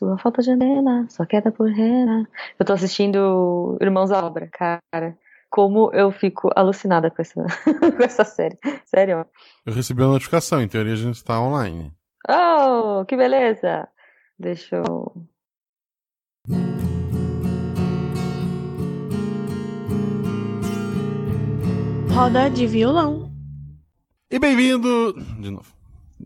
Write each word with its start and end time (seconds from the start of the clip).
Sua 0.00 0.16
falta 0.16 0.40
janela, 0.40 1.06
sua 1.10 1.26
queda 1.26 1.52
por 1.52 1.68
rena. 1.68 2.26
Eu 2.58 2.64
tô 2.64 2.72
assistindo 2.72 3.76
Irmãos 3.82 4.10
à 4.10 4.24
Obra, 4.24 4.48
cara. 4.50 5.14
Como 5.50 5.90
eu 5.92 6.10
fico 6.10 6.48
alucinada 6.56 7.10
com 7.10 7.20
essa, 7.20 7.44
com 7.98 8.02
essa 8.02 8.24
série. 8.24 8.58
Sério. 8.86 9.26
Eu 9.66 9.74
recebi 9.74 10.00
uma 10.00 10.12
notificação, 10.12 10.62
em 10.62 10.68
teoria 10.68 10.94
a 10.94 10.96
gente 10.96 11.22
tá 11.22 11.38
online. 11.38 11.92
Oh, 12.26 13.04
que 13.04 13.14
beleza! 13.14 13.86
Deixa 14.38 14.76
eu. 14.76 15.12
Roda 22.14 22.48
de 22.48 22.66
violão. 22.66 23.30
E 24.30 24.38
bem-vindo. 24.38 25.12
De 25.42 25.50
novo. 25.50 25.70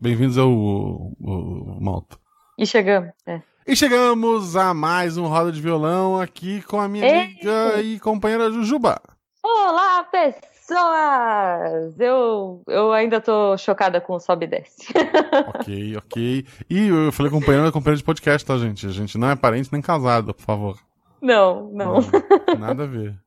Bem-vindos 0.01 0.39
ao, 0.39 0.49
ao, 0.49 1.13
ao 1.25 1.81
Malta. 1.81 2.17
E 2.57 2.65
chegamos. 2.65 3.11
É. 3.27 3.43
E 3.67 3.75
chegamos 3.75 4.57
a 4.57 4.75
mais 4.75 5.17
um 5.17 5.27
Roda 5.27 5.51
de 5.51 5.59
Violão 5.59 6.21
aqui 6.21 6.61
com 6.65 6.79
a 6.79 6.87
minha 6.87 7.07
Ei! 7.07 7.23
amiga 7.23 7.81
e 7.81 7.99
companheira 7.99 8.51
Jujuba. 8.53 9.01
Olá, 9.43 10.05
pessoas! 10.05 11.99
Eu, 11.99 12.63
eu 12.69 12.93
ainda 12.93 13.23
tô 13.23 13.57
chocada 13.57 14.03
com 14.03 14.17
o 14.17 14.21
sobe 14.21 14.45
e 14.45 14.49
desce. 14.49 14.93
ok, 15.49 15.97
ok. 15.97 16.47
E 16.69 16.89
eu 16.89 17.11
falei 17.11 17.33
companheira, 17.33 17.73
companheira 17.73 17.97
de 17.97 18.05
podcast, 18.05 18.47
tá, 18.47 18.59
gente? 18.59 18.87
A 18.87 18.91
gente 18.91 19.17
não 19.17 19.31
é 19.31 19.37
parente 19.37 19.73
nem 19.73 19.81
casado, 19.81 20.35
por 20.35 20.43
favor. 20.43 20.79
Não, 21.23 21.71
não. 21.73 21.95
Nada 22.59 22.85
a 22.85 22.87
ver. 22.87 23.19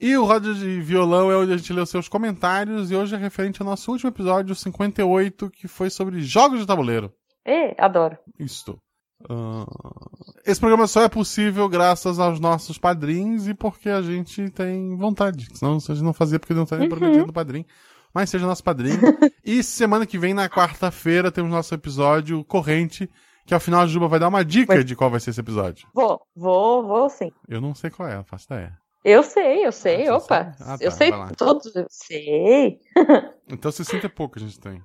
E 0.00 0.16
o 0.16 0.24
Roda 0.24 0.54
de 0.54 0.80
Violão 0.80 1.30
é 1.30 1.36
onde 1.36 1.52
a 1.52 1.56
gente 1.58 1.74
lê 1.74 1.82
os 1.82 1.90
seus 1.90 2.08
comentários 2.08 2.90
e 2.90 2.96
hoje 2.96 3.14
é 3.14 3.18
referente 3.18 3.60
ao 3.60 3.68
nosso 3.68 3.92
último 3.92 4.08
episódio, 4.08 4.54
58, 4.54 5.50
que 5.50 5.68
foi 5.68 5.90
sobre 5.90 6.22
jogos 6.22 6.58
de 6.60 6.66
tabuleiro. 6.66 7.12
Ê, 7.46 7.74
adoro. 7.76 8.16
Isto. 8.38 8.80
Ah, 9.28 9.66
esse 10.44 10.60
programa 10.60 10.86
só 10.86 11.02
é 11.02 11.08
possível 11.08 11.68
graças 11.68 12.18
aos 12.18 12.40
nossos 12.40 12.78
padrinhos 12.78 13.46
e 13.48 13.54
porque 13.54 13.88
a 13.88 14.02
gente 14.02 14.50
tem 14.50 14.96
vontade. 14.96 15.48
Senão 15.54 15.76
a 15.76 15.78
gente 15.78 16.02
não 16.02 16.12
fazia 16.12 16.38
porque 16.38 16.54
não 16.54 16.66
tem 16.66 16.88
prometido 16.88 17.26
do 17.26 17.32
padrinho. 17.32 17.64
Mas 18.14 18.28
seja 18.28 18.46
nosso 18.46 18.62
padrinho. 18.62 19.00
e 19.44 19.62
semana 19.62 20.04
que 20.06 20.18
vem, 20.18 20.34
na 20.34 20.48
quarta-feira, 20.48 21.32
temos 21.32 21.50
nosso 21.50 21.74
episódio 21.74 22.44
corrente, 22.44 23.08
que 23.46 23.54
ao 23.54 23.60
final 23.60 23.80
a 23.80 23.86
Juba 23.86 24.06
vai 24.08 24.18
dar 24.18 24.28
uma 24.28 24.44
dica 24.44 24.74
Mas- 24.74 24.84
de 24.84 24.94
qual 24.94 25.10
vai 25.10 25.18
ser 25.20 25.30
esse 25.30 25.40
episódio. 25.40 25.86
Vou, 25.94 26.20
vou, 26.36 26.86
vou 26.86 27.08
sim. 27.08 27.30
Eu 27.48 27.60
não 27.60 27.74
sei 27.74 27.90
qual 27.90 28.08
é, 28.08 28.22
faço 28.24 28.46
ideia. 28.46 28.76
Eu 29.04 29.22
sei, 29.24 29.66
eu 29.66 29.72
sei, 29.72 30.06
Ah, 30.06 30.16
opa. 30.16 30.54
Ah, 30.60 30.78
tá, 30.78 30.84
eu 30.84 30.90
sei 30.92 31.10
todos, 31.36 31.74
eu 31.74 31.86
sei. 31.88 32.78
Então 33.48 33.70
60 33.70 34.06
e 34.06 34.08
pouco 34.08 34.38
a 34.38 34.40
gente 34.40 34.58
tem. 34.58 34.80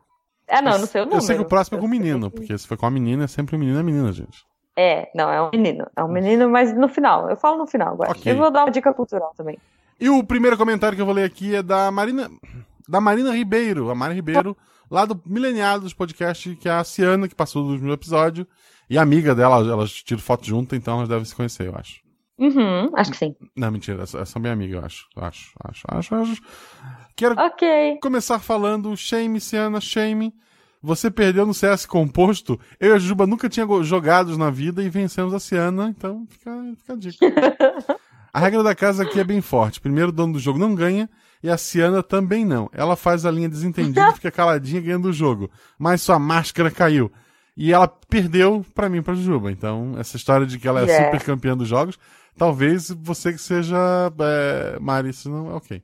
Ah, 0.49 0.61
não, 0.61 0.77
não 0.79 0.87
sei 0.87 1.01
o 1.01 1.05
número. 1.05 1.17
Eu 1.17 1.25
sei 1.25 1.35
que 1.35 1.41
o 1.41 1.45
próximo 1.45 1.77
é 1.77 1.81
com 1.81 1.85
o 1.87 1.89
menino, 1.89 2.29
que- 2.31 2.37
porque 2.37 2.57
se 2.57 2.67
for 2.67 2.77
com 2.77 2.85
a 2.85 2.91
menina, 2.91 3.25
é 3.25 3.27
sempre 3.27 3.55
o 3.55 3.59
menino 3.59 3.77
e 3.77 3.81
a 3.81 3.83
menina, 3.83 4.11
gente. 4.13 4.45
É, 4.75 5.09
não, 5.15 5.29
é 5.31 5.41
um 5.41 5.49
menino. 5.51 5.87
É 5.95 6.03
um 6.03 6.07
menino, 6.07 6.49
mas 6.49 6.71
no 6.75 6.87
final. 6.87 7.29
Eu 7.29 7.35
falo 7.35 7.57
no 7.57 7.65
final 7.67 7.93
agora. 7.93 8.11
Ok. 8.11 8.31
Eu 8.31 8.37
vou 8.37 8.51
dar 8.51 8.63
uma 8.65 8.71
dica 8.71 8.93
cultural 8.93 9.33
também. 9.35 9.57
E 9.99 10.07
o 10.09 10.23
primeiro 10.23 10.55
comentário 10.57 10.95
que 10.95 11.01
eu 11.01 11.05
vou 11.05 11.15
ler 11.15 11.23
aqui 11.23 11.55
é 11.55 11.63
da 11.63 11.89
Marina, 11.89 12.29
da 12.87 13.01
Marina 13.01 13.35
Ribeiro, 13.35 13.89
a 13.89 13.95
Mari 13.95 14.13
Ribeiro, 14.13 14.55
lá 14.89 15.03
do 15.05 15.19
Mileniados 15.25 15.93
Podcast, 15.93 16.55
que 16.55 16.69
é 16.69 16.71
a 16.73 16.83
Ciana, 16.83 17.27
que 17.27 17.33
passou 17.33 17.63
do 17.63 17.71
último 17.71 17.91
episódio, 17.91 18.45
e 18.87 18.97
amiga 18.99 19.33
dela, 19.33 19.57
elas 19.57 19.91
tiram 19.91 20.21
foto 20.21 20.45
junto, 20.45 20.75
então 20.75 20.97
elas 20.97 21.09
devem 21.09 21.25
se 21.25 21.35
conhecer, 21.35 21.65
eu 21.67 21.75
acho. 21.75 21.99
Uhum, 22.39 22.91
acho 22.95 23.11
que 23.11 23.17
sim. 23.17 23.35
Não, 23.55 23.71
mentira, 23.71 24.03
elas 24.13 24.29
são 24.29 24.41
bem 24.41 24.51
amigas, 24.51 24.75
eu 24.79 24.85
acho. 24.85 25.07
Acho, 25.15 25.51
acho, 25.63 25.83
acho, 25.87 26.15
acho. 26.15 26.41
Quero 27.15 27.35
Ok. 27.39 27.97
começar 28.01 28.39
falando, 28.39 28.95
shame, 28.95 29.39
Ciana, 29.41 29.81
shame. 29.81 30.33
Você 30.81 31.09
perdeu 31.09 31.45
no 31.45 31.53
CS 31.53 31.87
composto. 31.87 32.59
Eu 32.79 32.91
e 32.91 32.93
a 32.93 32.99
Juba 32.99 33.25
nunca 33.25 33.49
tinha 33.49 33.65
jogados 33.83 34.37
na 34.37 34.51
vida 34.51 34.83
e 34.83 34.89
vencemos 34.89 35.33
a 35.33 35.39
Ciana, 35.39 35.89
então 35.89 36.25
fica, 36.29 36.51
fica 36.77 36.93
a 36.93 36.95
dica. 36.95 37.25
A 38.33 38.39
regra 38.39 38.61
da 38.61 38.75
casa 38.75 39.01
aqui 39.01 39.19
é 39.19 39.23
bem 39.23 39.41
forte. 39.41 39.81
Primeiro, 39.81 40.09
o 40.09 40.11
dono 40.11 40.33
do 40.33 40.39
jogo 40.39 40.59
não 40.59 40.75
ganha 40.75 41.09
e 41.41 41.49
a 41.49 41.57
Ciana 41.57 42.03
também 42.03 42.45
não. 42.45 42.69
Ela 42.71 42.95
faz 42.95 43.25
a 43.25 43.31
linha 43.31 43.49
desentendida 43.49 44.09
e 44.09 44.13
fica 44.13 44.29
caladinha 44.29 44.79
ganhando 44.79 45.07
o 45.07 45.13
jogo. 45.13 45.49
Mas 45.79 46.03
sua 46.03 46.19
máscara 46.19 46.69
caiu. 46.69 47.11
E 47.55 47.73
ela 47.73 47.87
perdeu 47.87 48.63
pra 48.75 48.89
mim, 48.89 49.01
pra 49.01 49.15
Juba. 49.15 49.51
Então, 49.51 49.95
essa 49.97 50.17
história 50.17 50.45
de 50.45 50.59
que 50.59 50.67
ela 50.67 50.81
é 50.81 50.85
Yeah. 50.85 51.05
super 51.05 51.25
campeã 51.25 51.57
dos 51.57 51.67
jogos, 51.67 51.97
talvez 52.37 52.89
você 53.01 53.33
que 53.33 53.39
seja 53.39 53.77
é, 54.19 54.79
Mari, 54.79 55.09
isso 55.09 55.29
não 55.29 55.51
é 55.51 55.53
ok. 55.55 55.81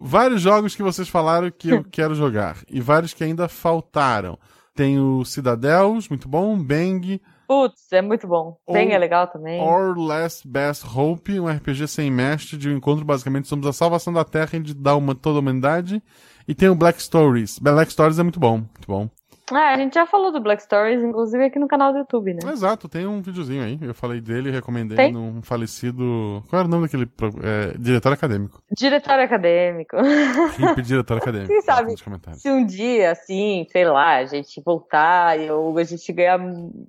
Vários 0.00 0.42
jogos 0.42 0.74
que 0.74 0.82
vocês 0.82 1.08
falaram 1.08 1.50
que 1.50 1.70
eu 1.70 1.84
quero 1.90 2.14
jogar. 2.14 2.58
E 2.68 2.80
vários 2.80 3.14
que 3.14 3.24
ainda 3.24 3.48
faltaram. 3.48 4.38
Tem 4.74 4.98
o 5.00 5.24
Cidadels, 5.24 6.08
muito 6.08 6.28
bom. 6.28 6.58
Bang, 6.58 7.20
Putz, 7.46 7.92
é 7.92 8.02
muito 8.02 8.26
bom. 8.26 8.58
Ou- 8.66 8.76
é 8.76 8.98
legal 8.98 9.28
também. 9.28 9.60
Or 9.62 9.96
Last 9.96 10.46
Best 10.46 10.84
Hope, 10.84 11.38
um 11.38 11.48
RPG 11.48 11.86
sem 11.86 12.10
mestre, 12.10 12.56
de 12.56 12.68
um 12.68 12.76
encontro 12.76 13.04
basicamente 13.04 13.46
somos 13.46 13.66
a 13.66 13.72
salvação 13.72 14.12
da 14.12 14.24
Terra 14.24 14.50
e 14.54 14.60
de 14.60 14.74
dar 14.74 14.96
uma 14.96 15.14
toda 15.14 15.38
a 15.38 15.40
humanidade. 15.40 16.02
E 16.48 16.54
tem 16.54 16.68
o 16.68 16.74
Black 16.74 17.00
Stories. 17.00 17.58
Black 17.58 17.92
Stories 17.92 18.18
é 18.18 18.22
muito 18.22 18.40
bom, 18.40 18.58
muito 18.58 18.86
bom. 18.88 19.08
Ah, 19.52 19.74
a 19.74 19.76
gente 19.76 19.94
já 19.94 20.04
falou 20.06 20.32
do 20.32 20.40
Black 20.40 20.60
Stories, 20.62 21.02
inclusive 21.04 21.44
aqui 21.44 21.58
no 21.58 21.68
canal 21.68 21.92
do 21.92 21.98
YouTube, 22.00 22.34
né? 22.34 22.40
Exato, 22.50 22.88
tem 22.88 23.06
um 23.06 23.22
videozinho 23.22 23.62
aí. 23.62 23.78
Eu 23.80 23.94
falei 23.94 24.20
dele, 24.20 24.50
recomendei 24.50 24.96
Tem? 24.96 25.12
num 25.12 25.40
falecido. 25.40 26.42
Qual 26.48 26.58
era 26.60 26.66
o 26.66 26.70
nome 26.70 26.82
daquele. 26.88 27.08
É, 27.44 27.78
diretor 27.78 28.12
acadêmico. 28.12 28.60
Diretório 28.76 29.22
acadêmico. 29.24 29.96
Hip 29.98 30.82
diretor 30.82 31.18
acadêmico. 31.18 31.46
Quem 31.52 31.62
sabe? 31.62 31.94
Se 32.34 32.50
um 32.50 32.66
dia, 32.66 33.12
assim, 33.12 33.64
sei 33.70 33.84
lá, 33.84 34.16
a 34.16 34.24
gente 34.24 34.60
voltar 34.64 35.38
e 35.38 35.48
ou 35.48 35.78
a 35.78 35.84
gente 35.84 36.12
ganhar 36.12 36.40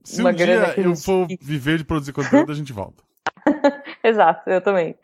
Se 0.04 0.22
uma 0.22 0.32
um 0.32 0.36
grana 0.36 0.68
a 0.68 0.80
eu 0.80 0.96
gente- 0.96 1.04
for 1.06 1.28
viver 1.40 1.78
de 1.78 1.84
produzir 1.84 2.12
conteúdo, 2.12 2.52
a 2.52 2.56
gente 2.56 2.74
volta. 2.74 3.04
Exato, 4.04 4.50
eu 4.50 4.62
também. 4.62 4.96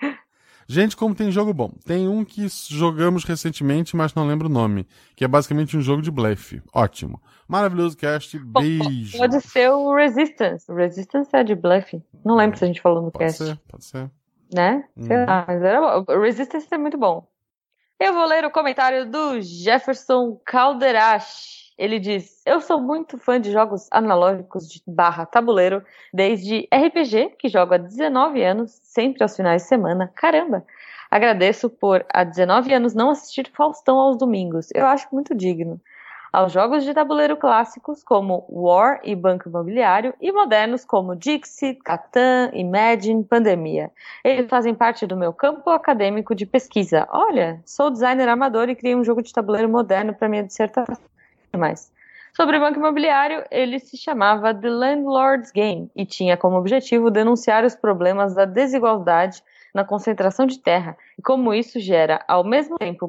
Gente, 0.67 0.95
como 0.95 1.13
tem 1.13 1.29
jogo 1.29 1.53
bom. 1.53 1.71
Tem 1.85 2.07
um 2.07 2.23
que 2.23 2.47
jogamos 2.69 3.25
recentemente, 3.25 3.95
mas 3.95 4.15
não 4.15 4.25
lembro 4.25 4.47
o 4.47 4.51
nome. 4.51 4.87
Que 5.15 5.25
é 5.25 5.27
basicamente 5.27 5.75
um 5.77 5.81
jogo 5.81 6.01
de 6.01 6.09
blefe. 6.09 6.61
Ótimo. 6.73 7.21
Maravilhoso 7.47 7.97
cast. 7.97 8.37
Beijo. 8.39 9.17
Pode 9.17 9.41
ser 9.41 9.69
o 9.71 9.93
Resistance. 9.95 10.71
O 10.71 10.75
Resistance 10.75 11.29
é 11.33 11.43
de 11.43 11.55
bluff. 11.55 12.01
Não 12.23 12.35
lembro 12.35 12.57
se 12.57 12.63
a 12.63 12.67
gente 12.67 12.81
falou 12.81 13.01
no 13.01 13.11
Pode 13.11 13.25
cast. 13.25 13.43
ser, 13.43 13.59
pode 13.69 13.85
ser. 13.85 14.09
Né? 14.53 14.83
Sei 14.99 15.17
Uhum. 15.17 15.25
lá, 15.25 15.45
mas 15.47 15.61
era 15.63 15.81
bom. 16.01 16.13
O 16.13 16.21
Resistance 16.21 16.67
é 16.71 16.77
muito 16.77 16.97
bom. 16.97 17.27
Eu 17.99 18.13
vou 18.13 18.25
ler 18.25 18.43
o 18.45 18.51
comentário 18.51 19.09
do 19.09 19.41
Jefferson 19.41 20.39
Calderache. 20.45 21.73
Ele 21.77 21.99
diz: 21.99 22.41
Eu 22.45 22.61
sou 22.61 22.79
muito 22.79 23.17
fã 23.17 23.39
de 23.39 23.51
jogos 23.51 23.87
analógicos 23.91 24.67
de 24.69 24.81
barra 24.85 25.25
tabuleiro, 25.25 25.83
desde 26.13 26.67
RPG, 26.71 27.35
que 27.39 27.49
jogo 27.49 27.73
há 27.73 27.77
19 27.77 28.43
anos, 28.43 28.71
sempre 28.83 29.23
aos 29.23 29.35
finais 29.35 29.63
de 29.63 29.67
semana. 29.67 30.11
Caramba! 30.15 30.65
Agradeço 31.09 31.69
por 31.69 32.05
há 32.11 32.23
19 32.23 32.73
anos 32.73 32.93
não 32.95 33.09
assistir 33.11 33.49
Faustão 33.53 33.97
aos 33.99 34.17
domingos. 34.17 34.69
Eu 34.73 34.85
acho 34.87 35.07
muito 35.11 35.33
digno. 35.35 35.79
Aos 36.33 36.51
jogos 36.51 36.83
de 36.83 36.95
tabuleiro 36.95 37.37
clássicos 37.37 38.03
como 38.03 38.43
War 38.49 38.99
e 39.03 39.15
Banco 39.15 39.47
Imobiliário, 39.47 40.15
e 40.19 40.31
modernos 40.31 40.83
como 40.83 41.15
Dixit, 41.15 41.79
Catan, 41.83 42.49
Imagine, 42.53 43.23
Pandemia. 43.23 43.91
Eles 44.23 44.49
fazem 44.49 44.73
parte 44.73 45.05
do 45.05 45.15
meu 45.15 45.31
campo 45.31 45.69
acadêmico 45.69 46.33
de 46.33 46.47
pesquisa. 46.47 47.07
Olha, 47.11 47.61
sou 47.63 47.91
designer 47.91 48.27
amador 48.27 48.67
e 48.67 48.75
criei 48.75 48.95
um 48.95 49.03
jogo 49.03 49.21
de 49.21 49.31
tabuleiro 49.31 49.69
moderno 49.69 50.11
para 50.11 50.27
minha 50.27 50.43
dissertação. 50.43 50.97
Mais. 51.55 51.93
Sobre 52.35 52.59
Banco 52.59 52.79
Imobiliário, 52.79 53.43
ele 53.51 53.77
se 53.77 53.95
chamava 53.95 54.55
The 54.55 54.69
Landlord's 54.71 55.51
Game 55.51 55.91
e 55.95 56.03
tinha 56.03 56.35
como 56.35 56.57
objetivo 56.57 57.11
denunciar 57.11 57.63
os 57.63 57.75
problemas 57.75 58.33
da 58.33 58.45
desigualdade 58.45 59.43
na 59.71 59.85
concentração 59.85 60.47
de 60.47 60.57
terra 60.57 60.97
e 61.15 61.21
como 61.21 61.53
isso 61.53 61.79
gera, 61.79 62.25
ao 62.27 62.43
mesmo 62.43 62.79
tempo, 62.79 63.07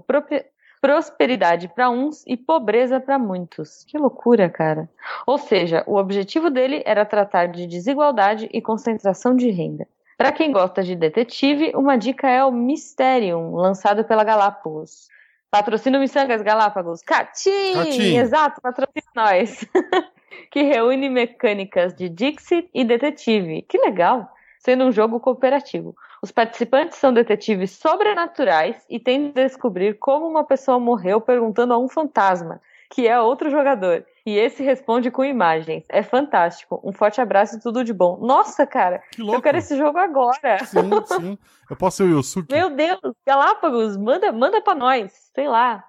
prosperidade 0.84 1.66
para 1.66 1.88
uns 1.88 2.22
e 2.26 2.36
pobreza 2.36 3.00
para 3.00 3.18
muitos. 3.18 3.84
Que 3.84 3.96
loucura, 3.96 4.50
cara. 4.50 4.86
Ou 5.26 5.38
seja, 5.38 5.82
o 5.86 5.96
objetivo 5.96 6.50
dele 6.50 6.82
era 6.84 7.06
tratar 7.06 7.46
de 7.46 7.66
desigualdade 7.66 8.50
e 8.52 8.60
concentração 8.60 9.34
de 9.34 9.48
renda. 9.50 9.88
Para 10.18 10.30
quem 10.30 10.52
gosta 10.52 10.82
de 10.82 10.94
detetive, 10.94 11.72
uma 11.74 11.96
dica 11.96 12.28
é 12.28 12.44
o 12.44 12.52
Mysterium, 12.52 13.54
lançado 13.54 14.04
pela 14.04 14.22
Galápagos. 14.22 15.08
Patrocina 15.50 15.96
o 15.96 16.00
Missangas 16.02 16.42
Galápagos. 16.42 17.00
Catim! 17.00 17.72
Catim. 17.72 18.18
Exato, 18.18 18.60
patrocina 18.60 19.06
nós. 19.16 19.64
que 20.52 20.64
reúne 20.64 21.08
mecânicas 21.08 21.94
de 21.94 22.10
Dixit 22.10 22.68
e 22.74 22.84
detetive. 22.84 23.62
Que 23.62 23.78
legal! 23.78 24.28
Sendo 24.58 24.84
um 24.84 24.92
jogo 24.92 25.18
cooperativo. 25.18 25.96
Os 26.24 26.32
participantes 26.32 26.96
são 26.96 27.12
detetives 27.12 27.72
sobrenaturais 27.72 28.82
e 28.88 28.98
tentam 28.98 29.44
descobrir 29.44 29.98
como 29.98 30.26
uma 30.26 30.42
pessoa 30.42 30.80
morreu 30.80 31.20
perguntando 31.20 31.74
a 31.74 31.78
um 31.78 31.86
fantasma, 31.86 32.62
que 32.90 33.06
é 33.06 33.20
outro 33.20 33.50
jogador. 33.50 34.06
E 34.24 34.34
esse 34.38 34.62
responde 34.62 35.10
com 35.10 35.22
imagens. 35.22 35.84
É 35.90 36.02
fantástico. 36.02 36.80
Um 36.82 36.94
forte 36.94 37.20
abraço 37.20 37.56
e 37.56 37.60
tudo 37.60 37.84
de 37.84 37.92
bom. 37.92 38.16
Nossa, 38.22 38.66
cara, 38.66 39.02
Que 39.12 39.20
louco. 39.20 39.36
eu 39.36 39.42
quero 39.42 39.58
esse 39.58 39.76
jogo 39.76 39.98
agora. 39.98 40.64
Sim, 40.64 40.90
sim. 41.04 41.38
Eu 41.68 41.76
posso 41.76 41.98
ser 41.98 42.04
o 42.04 42.18
Yosuke. 42.18 42.54
Meu 42.54 42.70
Deus, 42.70 43.00
Galápagos, 43.26 43.94
manda, 43.98 44.32
manda 44.32 44.62
para 44.62 44.74
nós, 44.74 45.12
sei 45.34 45.46
lá. 45.46 45.84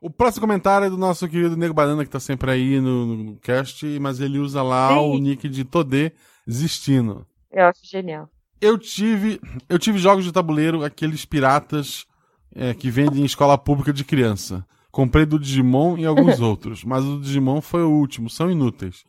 O 0.00 0.10
próximo 0.10 0.42
comentário 0.42 0.86
é 0.86 0.90
do 0.90 0.96
nosso 0.96 1.28
querido 1.28 1.56
Nego 1.56 1.74
Banana, 1.74 2.04
que 2.04 2.10
tá 2.10 2.20
sempre 2.20 2.52
aí 2.52 2.80
no, 2.80 3.04
no 3.06 3.36
cast, 3.40 3.84
mas 3.98 4.20
ele 4.20 4.38
usa 4.38 4.62
lá 4.62 4.90
Sim. 4.90 5.10
o 5.10 5.18
nick 5.18 5.48
de 5.48 5.64
Todê 5.64 6.12
Zistino. 6.48 7.26
Eu 7.50 7.66
acho 7.66 7.80
genial. 7.84 8.28
Eu 8.62 8.78
tive, 8.78 9.40
eu 9.68 9.76
tive 9.76 9.98
jogos 9.98 10.24
de 10.24 10.30
tabuleiro, 10.30 10.84
aqueles 10.84 11.24
piratas 11.24 12.06
é, 12.54 12.72
que 12.72 12.92
vendem 12.92 13.22
em 13.22 13.24
escola 13.24 13.58
pública 13.58 13.92
de 13.92 14.04
criança. 14.04 14.64
Comprei 14.88 15.26
do 15.26 15.36
Digimon 15.36 15.98
e 15.98 16.06
alguns 16.06 16.38
outros, 16.40 16.84
mas 16.84 17.04
o 17.04 17.18
Digimon 17.18 17.60
foi 17.60 17.82
o 17.82 17.90
último, 17.90 18.30
são 18.30 18.48
inúteis. 18.48 19.04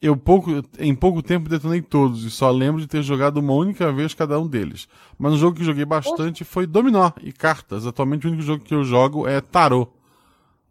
Eu 0.00 0.16
pouco, 0.16 0.50
em 0.78 0.94
pouco 0.94 1.22
tempo 1.22 1.46
detonei 1.46 1.82
todos 1.82 2.24
e 2.24 2.30
só 2.30 2.50
lembro 2.50 2.80
de 2.80 2.86
ter 2.86 3.02
jogado 3.02 3.36
uma 3.36 3.52
única 3.52 3.92
vez 3.92 4.14
cada 4.14 4.40
um 4.40 4.46
deles. 4.46 4.88
Mas 5.18 5.34
um 5.34 5.38
jogo 5.38 5.58
que 5.58 5.64
joguei 5.64 5.84
bastante 5.84 6.42
foi 6.42 6.66
Dominó 6.66 7.10
e 7.22 7.32
cartas. 7.32 7.86
Atualmente 7.86 8.26
o 8.26 8.30
único 8.30 8.42
jogo 8.42 8.64
que 8.64 8.74
eu 8.74 8.82
jogo 8.82 9.28
é 9.28 9.42
Tarô. 9.42 9.88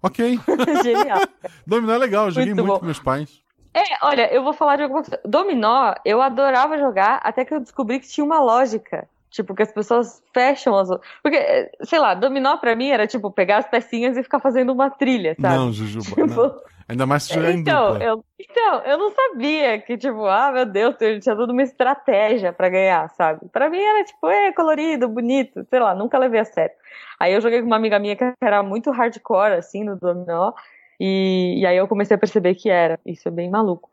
Ok. 0.01 0.39
genial. 0.83 1.21
Dominó 1.65 1.93
é 1.93 1.97
legal, 1.99 2.25
eu 2.25 2.31
joguei 2.31 2.55
Muito 2.55 2.65
muito, 2.65 2.79
com 2.79 2.85
meus 2.85 2.99
pais. 2.99 3.44
É, 3.75 3.83
olha, 4.01 4.33
eu 4.33 4.41
vou 4.41 4.53
falar 4.53 4.77
de 4.77 4.83
alguma 4.83 5.03
coisa. 5.03 5.19
Dominó, 5.25 5.93
eu 6.05 6.21
adorava 6.21 6.77
jogar 6.77 7.19
até 7.21 7.43
que 7.43 7.53
eu 7.53 7.59
descobri 7.59 7.99
que 7.99 8.07
tinha 8.07 8.23
uma 8.23 8.39
lógica. 8.39 9.05
Tipo, 9.29 9.53
que 9.53 9.63
as 9.63 9.71
pessoas 9.71 10.23
fecham 10.33 10.77
as. 10.77 10.87
Porque, 11.21 11.35
eh, 11.35 11.69
sei 11.83 11.99
lá, 11.99 12.13
dominó 12.13 12.55
pra 12.55 12.73
mim 12.73 12.87
era 12.87 13.05
tipo 13.05 13.29
pegar 13.29 13.57
as 13.57 13.67
pecinhas 13.67 14.15
e 14.15 14.23
ficar 14.23 14.39
fazendo 14.39 14.71
uma 14.71 14.89
trilha, 14.89 15.35
sabe? 15.41 15.55
Não, 15.55 15.73
Jujuba. 15.73 16.05
Tipo, 16.15 16.25
não. 16.25 16.55
Ainda 16.87 17.05
mais 17.05 17.23
se 17.23 17.33
jogar 17.33 17.51
em 17.51 17.59
então, 17.59 17.93
dupla. 17.93 18.05
eu, 18.05 18.25
então, 18.39 18.81
eu 18.81 18.97
não 18.97 19.09
sabia 19.09 19.81
que, 19.81 19.97
tipo, 19.97 20.23
ah, 20.25 20.51
meu 20.51 20.65
Deus, 20.67 20.95
eu 21.01 21.19
tinha 21.19 21.35
toda 21.35 21.51
uma 21.51 21.63
estratégia 21.63 22.53
pra 22.53 22.69
ganhar, 22.69 23.09
sabe? 23.09 23.41
Pra 23.51 23.69
mim 23.71 23.79
era, 23.79 24.03
tipo, 24.03 24.29
é 24.29 24.53
colorido, 24.53 25.09
bonito, 25.09 25.65
sei 25.67 25.79
lá, 25.79 25.95
nunca 25.95 26.19
levei 26.19 26.39
a 26.39 26.45
sério. 26.45 26.75
Aí 27.19 27.33
eu 27.33 27.41
joguei 27.41 27.59
com 27.59 27.65
uma 27.65 27.75
amiga 27.75 27.97
minha 27.97 28.15
que 28.15 28.33
era 28.39 28.61
muito 28.61 28.91
hardcore, 28.91 29.53
assim, 29.53 29.83
no 29.83 29.95
dominó, 29.95 30.53
e, 30.99 31.59
e 31.59 31.65
aí 31.65 31.77
eu 31.77 31.87
comecei 31.87 32.15
a 32.15 32.19
perceber 32.19 32.55
que 32.55 32.69
era. 32.69 32.99
Isso 33.05 33.27
é 33.27 33.31
bem 33.31 33.49
maluco. 33.49 33.89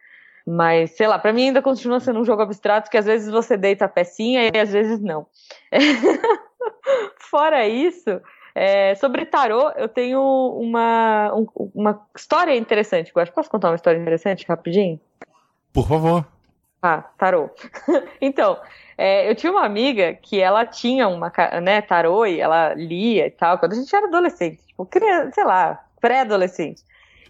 Mas, 0.46 0.90
sei 0.96 1.06
lá, 1.06 1.19
pra 1.19 1.32
mim 1.32 1.46
ainda 1.46 1.62
continua 1.62 2.00
sendo 2.00 2.19
um 2.20 2.25
jogo 2.25 2.43
abstrato, 2.43 2.90
que 2.90 2.96
às 2.96 3.06
vezes 3.06 3.31
você 3.31 3.56
deita 3.56 3.84
a 3.84 3.88
pecinha 3.88 4.50
e 4.52 4.58
às 4.58 4.72
vezes 4.72 5.00
não. 5.00 5.26
Fora 7.19 7.66
isso, 7.66 8.20
é, 8.54 8.94
sobre 8.96 9.25
tarô, 9.25 9.70
eu 9.76 9.88
tenho 9.88 10.20
uma, 10.58 11.32
um- 11.34 11.70
uma 11.75 12.06
história 12.16 12.54
interessante. 12.56 13.12
Eu 13.14 13.22
acho. 13.22 13.32
Posso 13.32 13.50
contar 13.50 13.70
uma 13.70 13.76
história 13.76 13.99
interessante 13.99 14.44
rapidinho? 14.46 15.00
Por 15.72 15.87
favor. 15.88 16.26
Ah, 16.82 17.02
tarô. 17.16 17.49
então, 18.20 18.58
é, 18.99 19.31
eu 19.31 19.34
tinha 19.37 19.52
uma 19.52 19.64
amiga 19.64 20.12
que 20.14 20.40
ela 20.40 20.66
tinha 20.66 21.06
uma, 21.08 21.32
né, 21.62 21.81
tarô 21.81 22.26
e 22.26 22.40
ela 22.40 22.75
lia 22.75 23.26
e 23.26 23.31
tal, 23.31 23.58
quando 23.58 23.72
a 23.72 23.76
gente 23.76 23.94
era 23.94 24.06
adolescente, 24.08 24.60
tipo, 24.66 24.84
criança, 24.87 25.31
sei 25.32 25.44
lá, 25.44 25.84
pré-adolescente. 26.00 26.82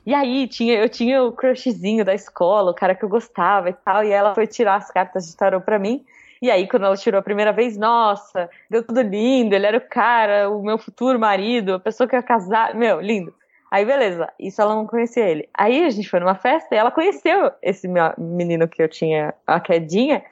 E 0.05 0.15
aí 0.15 0.49
tinha, 0.49 0.75
eu 0.75 0.89
tinha 0.89 1.23
o 1.23 1.33
crushzinho 1.33 2.05
da 2.05 2.13
escola, 2.13 2.73
o 2.73 2.75
cara 2.75 2.95
que 2.95 3.05
eu 3.05 3.09
gostava 3.09 3.71
e 3.71 3.73
tal, 3.73 4.05
e 4.05 4.11
ela 4.11 4.35
foi 4.35 4.47
tirar 4.47 4.77
as 4.77 4.91
cartas 4.91 5.27
de 5.27 5.37
tarô 5.37 5.61
pra 5.61 5.79
mim. 5.79 6.05
E 6.41 6.51
aí, 6.51 6.67
quando 6.67 6.85
ela 6.85 6.97
tirou 6.97 7.21
a 7.21 7.23
primeira 7.23 7.53
vez, 7.53 7.79
nossa, 7.79 8.51
deu 8.69 8.85
tudo 8.85 9.01
lindo, 9.01 9.55
ele 9.55 9.65
era 9.65 9.79
o 9.79 9.89
cara, 9.89 10.51
o 10.51 10.61
meu 10.61 10.77
futuro 10.77 11.19
marido, 11.21 11.75
a 11.75 11.79
pessoa 11.79 12.09
que 12.09 12.17
ia 12.17 12.23
casar, 12.23 12.75
meu, 12.75 13.01
lindo. 13.01 13.33
Aí, 13.71 13.85
beleza, 13.85 14.29
isso 14.41 14.61
ela 14.61 14.75
não 14.75 14.85
conhecia 14.85 15.25
ele. 15.25 15.49
Aí 15.55 15.85
a 15.85 15.91
gente 15.91 16.11
foi 16.11 16.19
numa 16.19 16.35
festa 16.35 16.75
e 16.75 16.79
ela 16.79 16.91
conheceu 16.91 17.53
esse 17.63 17.89
menino 18.19 18.67
que 18.67 18.83
eu 18.83 18.89
tinha, 18.89 19.33
a 19.47 19.61
quedinha, 19.61 20.23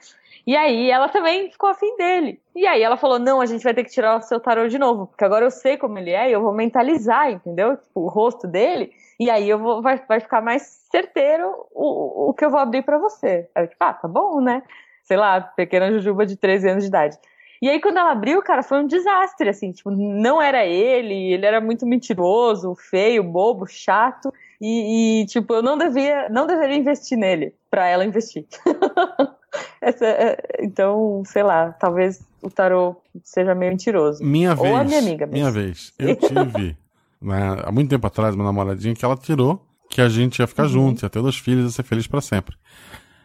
e 0.45 0.55
aí 0.55 0.89
ela 0.89 1.09
também 1.09 1.51
ficou 1.51 1.69
afim 1.69 1.95
dele. 1.97 2.39
E 2.55 2.65
aí 2.65 2.81
ela 2.81 2.97
falou: 2.97 3.19
não, 3.19 3.41
a 3.41 3.45
gente 3.45 3.63
vai 3.63 3.73
ter 3.73 3.83
que 3.83 3.91
tirar 3.91 4.17
o 4.17 4.21
seu 4.21 4.39
tarô 4.39 4.67
de 4.67 4.77
novo, 4.77 5.07
porque 5.07 5.23
agora 5.23 5.45
eu 5.45 5.51
sei 5.51 5.77
como 5.77 5.97
ele 5.97 6.11
é 6.11 6.29
e 6.29 6.33
eu 6.33 6.41
vou 6.41 6.53
mentalizar, 6.53 7.31
entendeu? 7.31 7.77
Tipo, 7.77 8.01
o 8.01 8.07
rosto 8.07 8.47
dele, 8.47 8.91
e 9.19 9.29
aí 9.29 9.49
eu 9.49 9.59
vou, 9.59 9.81
vai, 9.81 10.01
vai 10.07 10.19
ficar 10.19 10.41
mais 10.41 10.63
certeiro 10.91 11.67
o, 11.71 12.29
o 12.29 12.33
que 12.33 12.43
eu 12.43 12.49
vou 12.49 12.59
abrir 12.59 12.83
pra 12.83 12.97
você. 12.97 13.47
Aí 13.55 13.63
eu, 13.63 13.67
tipo, 13.67 13.83
ah, 13.83 13.93
tá 13.93 14.07
bom, 14.07 14.41
né? 14.41 14.63
Sei 15.03 15.17
lá, 15.17 15.41
pequena 15.41 15.91
Jujuba 15.91 16.25
de 16.25 16.35
13 16.35 16.69
anos 16.69 16.83
de 16.83 16.89
idade. 16.89 17.17
E 17.61 17.69
aí, 17.69 17.79
quando 17.79 17.97
ela 17.97 18.11
abriu, 18.11 18.41
cara, 18.41 18.63
foi 18.63 18.79
um 18.79 18.87
desastre, 18.87 19.47
assim, 19.47 19.71
tipo, 19.71 19.91
não 19.91 20.41
era 20.41 20.65
ele, 20.65 21.31
ele 21.31 21.45
era 21.45 21.61
muito 21.61 21.85
mentiroso, 21.85 22.73
feio, 22.73 23.23
bobo, 23.23 23.67
chato, 23.67 24.33
e, 24.59 25.21
e, 25.21 25.25
tipo, 25.27 25.53
eu 25.53 25.61
não 25.61 25.77
devia, 25.77 26.27
não 26.29 26.47
deveria 26.47 26.75
investir 26.75 27.15
nele, 27.15 27.53
pra 27.69 27.87
ela 27.87 28.03
investir. 28.03 28.47
Essa, 29.81 30.05
é- 30.05 30.37
então, 30.61 31.23
sei 31.25 31.43
lá, 31.43 31.71
talvez 31.71 32.21
o 32.41 32.49
tarô 32.49 32.95
seja 33.23 33.53
meio 33.55 33.71
mentiroso. 33.71 34.23
Minha 34.23 34.51
Ou 34.51 34.57
vez. 34.57 34.75
a 34.75 34.83
minha 34.83 34.99
amiga 34.99 35.25
mesmo. 35.25 35.33
Minha 35.39 35.51
vez. 35.51 35.93
Eu 35.97 36.15
tive, 36.15 36.77
né, 37.21 37.57
há 37.63 37.71
muito 37.71 37.89
tempo 37.89 38.05
atrás, 38.07 38.35
uma 38.35 38.43
namoradinha 38.45 38.95
que 38.95 39.03
ela 39.05 39.15
tirou 39.17 39.61
que 39.89 40.01
a 40.01 40.07
gente 40.09 40.39
ia 40.39 40.43
Uhum. 40.43 40.47
ficar 40.47 40.67
junto, 40.67 41.03
ia 41.03 41.09
ter 41.09 41.21
dois 41.21 41.37
filhos, 41.37 41.65
ia 41.65 41.69
ser 41.71 41.83
feliz 41.83 42.07
pra 42.07 42.21
sempre. 42.21 42.55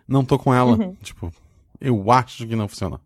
Não 0.09 0.25
tô 0.25 0.39
com 0.39 0.53
ela. 0.53 0.73
Uhum. 0.77 0.95
Tipo, 1.03 1.33
eu 1.81 2.11
acho 2.11 2.47
que 2.47 2.57
não 2.57 2.67
funciona. 2.69 3.01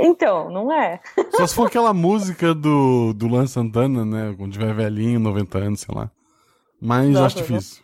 Então, 0.00 0.50
não 0.50 0.70
é? 0.72 1.00
Só 1.32 1.46
se 1.46 1.54
for 1.54 1.66
aquela 1.68 1.94
música 1.94 2.54
do, 2.54 3.12
do 3.14 3.26
Luan 3.26 3.46
Santana, 3.46 4.04
né? 4.04 4.34
Quando 4.36 4.52
tiver 4.52 4.74
velhinho, 4.74 5.18
90 5.20 5.58
anos, 5.58 5.80
sei 5.80 5.94
lá. 5.94 6.10
Mas 6.80 7.08
Nossa, 7.10 7.26
acho 7.26 7.36
difícil. 7.36 7.83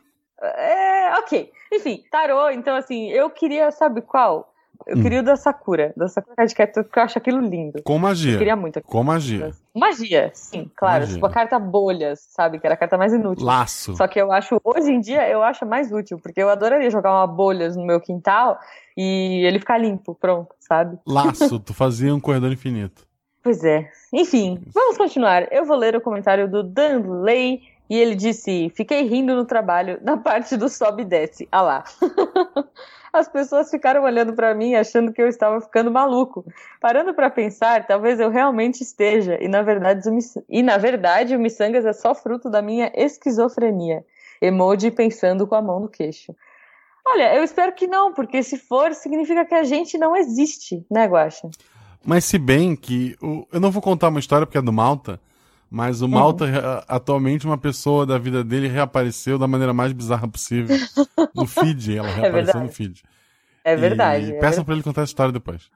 Ok. 1.31 1.51
Enfim, 1.73 2.03
tarô, 2.11 2.51
então 2.51 2.75
assim, 2.77 3.09
eu 3.11 3.31
queria, 3.31 3.71
sabe 3.71 4.01
qual? 4.03 4.53
Eu 4.87 4.97
Hum. 4.97 5.03
queria 5.03 5.21
o 5.21 5.23
da 5.23 5.37
Sakura, 5.37 5.93
da 5.95 6.09
Sakura 6.09 6.35
Card 6.37 6.55
Captor, 6.55 6.85
porque 6.85 6.99
eu 6.99 7.03
acho 7.03 7.19
aquilo 7.19 7.39
lindo. 7.41 7.83
Com 7.85 7.93
Eu 7.95 7.99
magia. 7.99 8.39
queria 8.39 8.57
muito. 8.57 8.81
Com 8.83 9.05
magia. 9.05 9.51
Magia, 9.75 10.31
sim, 10.33 10.71
claro. 10.75 11.01
Magia. 11.01 11.15
Tipo 11.15 11.27
a 11.27 11.31
carta 11.31 11.59
bolhas, 11.59 12.21
sabe? 12.31 12.59
Que 12.59 12.67
era 12.67 12.75
a 12.75 12.79
carta 12.79 12.97
mais 12.97 13.13
inútil. 13.13 13.45
Laço. 13.45 13.95
Só 13.95 14.09
que 14.09 14.19
eu 14.21 14.33
acho, 14.33 14.59
hoje 14.65 14.91
em 14.91 14.99
dia, 15.01 15.29
eu 15.29 15.43
acho 15.43 15.67
mais 15.67 15.93
útil, 15.93 16.19
porque 16.19 16.43
eu 16.43 16.49
adoraria 16.49 16.91
jogar 16.91 17.13
uma 17.13 17.27
bolhas 17.27 17.77
no 17.77 17.85
meu 17.85 18.01
quintal 18.01 18.59
e 18.97 19.45
ele 19.47 19.59
ficar 19.59 19.77
limpo, 19.77 20.15
pronto, 20.15 20.55
sabe? 20.59 20.99
Laço, 21.07 21.61
tu 21.61 21.75
fazia 21.75 22.15
um 22.15 22.19
corredor 22.21 22.51
infinito. 22.51 23.07
Pois 23.43 23.63
é. 23.63 23.87
Enfim, 24.13 24.63
vamos 24.75 24.97
continuar. 24.97 25.47
Eu 25.53 25.65
vou 25.67 25.77
ler 25.77 25.95
o 25.95 26.01
comentário 26.01 26.51
do 26.51 26.63
Danley 26.63 27.63
e 27.91 27.99
ele 27.99 28.15
disse: 28.15 28.71
Fiquei 28.77 29.03
rindo 29.03 29.35
no 29.35 29.45
trabalho 29.45 29.99
na 30.03 30.17
parte 30.17 30.57
do 30.57 30.69
sobe 30.69 31.03
e 31.03 31.05
desce. 31.05 31.49
Ah 31.51 31.61
lá. 31.61 31.85
As 33.13 33.29
pessoas 33.29 33.69
ficaram 33.69 34.05
olhando 34.05 34.33
pra 34.35 34.55
mim 34.55 34.77
achando 34.77 35.13
que 35.13 35.21
eu 35.21 35.27
estava 35.27 35.61
ficando 35.61 35.91
maluco. 35.91 36.45
Parando 36.81 37.13
pra 37.13 37.29
pensar, 37.29 37.85
talvez 37.85 38.21
eu 38.21 38.31
realmente 38.31 38.85
esteja. 38.85 39.37
E 39.43 39.49
na 39.49 39.63
verdade, 39.63 40.09
o 40.09 40.13
miç- 40.13 40.39
e 40.49 40.63
na 40.63 40.79
verdade 40.79 41.35
o 41.35 41.41
miçangas 41.41 41.85
é 41.85 41.93
só 41.93 42.15
fruto 42.15 42.49
da 42.49 42.63
minha 42.63 42.93
esquizofrenia. 42.95 44.05
Emoji 44.41 44.93
pensando 44.93 45.45
com 45.45 45.57
a 45.57 45.61
mão 45.61 45.81
no 45.81 45.89
queixo. 45.89 46.33
Olha, 47.05 47.35
eu 47.35 47.43
espero 47.43 47.73
que 47.73 47.89
não, 47.89 48.15
porque 48.15 48.41
se 48.45 48.57
for, 48.57 48.95
significa 48.95 49.45
que 49.45 49.55
a 49.55 49.65
gente 49.65 49.99
não 49.99 50.15
existe, 50.17 50.87
né, 50.89 51.07
Guaxa? 51.07 51.51
Mas 52.05 52.25
se 52.25 52.39
bem 52.39 52.77
que. 52.77 53.17
eu 53.53 53.59
não 53.59 53.73
vou 53.73 53.83
contar 53.83 54.09
uma 54.09 54.21
história 54.21 54.47
porque 54.47 54.59
é 54.59 54.63
do 54.63 54.73
Malta, 54.73 55.19
mas 55.71 56.03
o. 56.03 56.09
Malta, 56.09 56.85
atualmente, 56.89 57.47
uma 57.47 57.57
pessoa 57.59 58.05
da 58.05 58.19
vida 58.19 58.43
dele 58.43 58.67
reapareceu 58.69 59.39
da 59.39 59.47
maneira 59.47 59.73
mais 59.73 59.93
bizarra 59.93 60.27
possível. 60.29 60.77
No 61.35 61.47
feed, 61.47 61.97
ela 61.97 62.09
reapareceu 62.09 62.33
verdade. 62.45 62.65
no 62.67 62.69
feed. 62.73 63.03
É 63.65 63.77
verdade. 63.77 64.27
E 64.27 64.33
é 64.35 64.41
peçam 64.41 64.65
pra 64.65 64.75
ele 64.75 64.83
contar 64.83 65.03
essa 65.03 65.11
história 65.11 65.33
depois. 65.33 65.71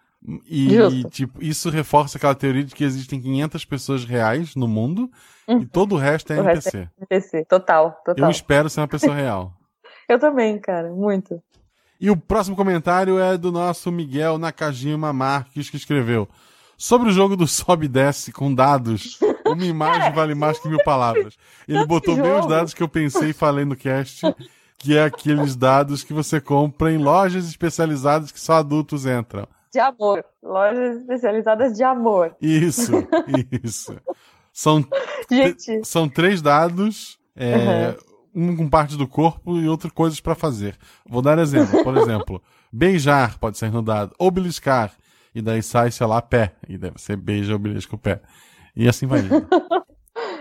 E, 0.48 0.70
Justo. 0.74 1.10
tipo, 1.10 1.44
isso 1.44 1.68
reforça 1.68 2.16
aquela 2.16 2.34
teoria 2.34 2.64
de 2.64 2.74
que 2.74 2.82
existem 2.82 3.20
500 3.20 3.64
pessoas 3.66 4.04
reais 4.04 4.56
no 4.56 4.66
mundo 4.66 5.10
Uhum. 5.46 5.60
e 5.60 5.66
todo 5.66 5.94
o 5.94 5.98
resto 5.98 6.32
é 6.32 6.40
O 6.40 6.42
resto 6.42 6.74
NPC. 6.74 6.90
NPC. 6.98 7.44
Total, 7.44 7.90
total. 8.02 8.24
Eu 8.24 8.30
espero 8.30 8.70
ser 8.70 8.80
uma 8.80 8.88
pessoa 8.88 9.14
real. 9.14 9.52
Eu 10.08 10.18
também, 10.18 10.58
cara, 10.58 10.90
muito. 10.90 11.42
E 12.00 12.10
o 12.10 12.16
próximo 12.16 12.56
comentário 12.56 13.18
é 13.18 13.36
do 13.36 13.52
nosso 13.52 13.92
Miguel 13.92 14.38
Nakajima 14.38 15.12
Marques, 15.12 15.68
que 15.68 15.76
escreveu 15.76 16.26
sobre 16.76 17.10
o 17.10 17.12
jogo 17.12 17.36
do 17.36 17.46
sobe 17.46 17.84
e 17.84 17.88
desce 17.88 18.32
com 18.32 18.54
dados. 18.54 19.18
Uma 19.44 19.64
imagem 19.64 20.12
vale 20.12 20.34
mais 20.34 20.58
que 20.58 20.68
mil 20.68 20.82
palavras. 20.84 21.36
Ele 21.68 21.84
botou 21.86 22.16
bem 22.16 22.32
os 22.32 22.46
dados 22.46 22.74
que 22.74 22.82
eu 22.82 22.88
pensei 22.88 23.30
e 23.30 23.34
falei 23.34 23.64
no 23.64 23.76
cast, 23.76 24.22
que 24.78 24.96
é 24.96 25.04
aqueles 25.04 25.56
dados 25.56 26.02
que 26.02 26.12
você 26.12 26.40
compra 26.40 26.92
em 26.92 26.98
lojas 26.98 27.46
especializadas 27.46 28.32
que 28.32 28.40
só 28.40 28.54
adultos 28.54 29.06
entram. 29.06 29.46
De 29.72 29.80
amor. 29.80 30.24
Lojas 30.42 30.98
especializadas 30.98 31.74
de 31.74 31.82
amor. 31.82 32.34
Isso, 32.40 32.92
isso. 33.62 33.96
São, 34.52 34.86
Gente, 35.28 35.84
são 35.84 36.08
três 36.08 36.40
dados, 36.40 37.18
é, 37.34 37.96
um 38.34 38.56
com 38.56 38.68
parte 38.68 38.96
do 38.96 39.08
corpo 39.08 39.58
e 39.58 39.68
outro 39.68 39.92
coisas 39.92 40.20
pra 40.20 40.36
fazer. 40.36 40.76
Vou 41.04 41.20
dar 41.20 41.38
exemplo. 41.38 41.82
Por 41.82 41.96
exemplo, 41.96 42.42
beijar 42.72 43.36
pode 43.38 43.58
ser 43.58 43.72
no 43.72 43.82
dado, 43.82 44.14
ou 44.18 44.30
beliscar, 44.30 44.92
e 45.34 45.42
daí 45.42 45.62
sai, 45.62 45.90
sei 45.90 46.06
lá, 46.06 46.22
pé, 46.22 46.54
e 46.68 46.78
daí 46.78 46.90
você 46.90 47.16
beija 47.16 47.52
ou 47.52 47.58
belisca 47.58 47.96
o 47.96 47.98
pé. 47.98 48.20
E 48.76 48.88
assim 48.88 49.07
vai 49.07 49.21
indo. 49.21 49.35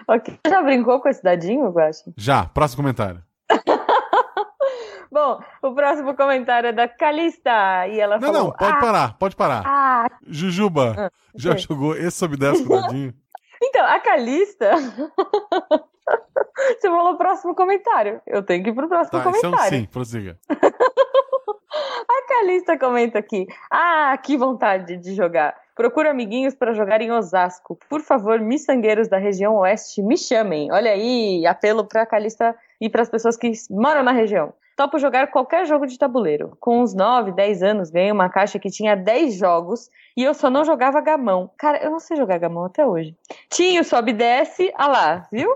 ok. 0.07 0.39
Já 0.47 0.61
brincou 0.61 0.99
com 0.99 1.09
esse 1.09 1.23
dadinho, 1.23 1.69
Guaxa? 1.69 2.11
Já, 2.17 2.45
próximo 2.45 2.83
comentário. 2.83 3.21
Bom, 5.11 5.39
o 5.61 5.75
próximo 5.75 6.15
comentário 6.15 6.69
é 6.69 6.73
da 6.73 6.87
Calista. 6.87 7.87
E 7.87 7.99
ela 7.99 8.17
Não, 8.19 8.33
falou. 8.33 8.43
não, 8.45 8.51
pode 8.51 8.71
ah, 8.71 8.79
parar, 8.79 9.17
pode 9.19 9.35
parar. 9.35 9.63
Ah, 9.65 10.07
Jujuba, 10.25 10.95
Ah, 10.97 11.11
já 11.35 11.51
ok. 11.51 11.65
jogou 11.69 11.95
esse 11.95 12.17
sob 12.17 12.35
10 12.35 12.65
com 12.65 12.73
o 12.73 12.81
dadinho? 12.81 13.13
Então, 13.65 13.85
a 13.85 13.97
Calista. 13.97 14.71
Você 14.75 16.89
falou 16.89 17.15
próximo 17.17 17.55
comentário. 17.55 18.21
Eu 18.27 18.43
tenho 18.43 18.61
que 18.61 18.71
ir 18.71 18.73
pro 18.73 18.89
próximo 18.89 19.21
Tá, 19.21 19.29
um 19.29 19.31
comentário. 19.31 19.69
sim, 19.69 19.85
prossiga. 19.85 20.37
A 20.49 22.27
Calista 22.27 22.77
comenta 22.77 23.19
aqui. 23.19 23.47
Ah, 23.71 24.17
que 24.21 24.35
vontade 24.35 24.97
de 24.97 25.15
jogar. 25.15 25.55
Procuro 25.75 26.09
amiguinhos 26.09 26.53
para 26.53 26.73
jogar 26.73 27.01
em 27.01 27.11
Osasco. 27.11 27.77
Por 27.89 28.01
favor, 28.01 28.39
miçangueiros 28.39 29.07
da 29.07 29.17
região 29.17 29.55
oeste, 29.55 30.03
me 30.03 30.17
chamem. 30.17 30.71
Olha 30.71 30.91
aí, 30.91 31.45
apelo 31.47 31.85
pra 31.85 32.05
Calista 32.05 32.55
e 32.79 32.89
para 32.89 33.01
as 33.01 33.09
pessoas 33.09 33.35
que 33.35 33.51
moram 33.71 34.03
na 34.03 34.11
região. 34.11 34.53
Topo 34.75 34.97
jogar 34.97 35.27
qualquer 35.27 35.65
jogo 35.65 35.85
de 35.85 35.97
tabuleiro. 35.97 36.57
Com 36.59 36.81
uns 36.81 36.95
9, 36.95 37.31
10 37.31 37.63
anos, 37.63 37.89
ganhei 37.91 38.11
uma 38.11 38.29
caixa 38.29 38.57
que 38.57 38.69
tinha 38.69 38.95
10 38.95 39.35
jogos 39.35 39.89
e 40.17 40.23
eu 40.23 40.33
só 40.33 40.49
não 40.49 40.63
jogava 40.63 40.99
gamão. 41.01 41.49
Cara, 41.57 41.83
eu 41.83 41.91
não 41.91 41.99
sei 41.99 42.17
jogar 42.17 42.39
gamão 42.39 42.65
até 42.65 42.85
hoje. 42.85 43.15
Tinha 43.49 43.81
o 43.81 43.83
sobe 43.83 44.11
e 44.11 44.15
desce, 44.15 44.71
ah 44.75 44.87
lá, 44.87 45.27
viu? 45.31 45.49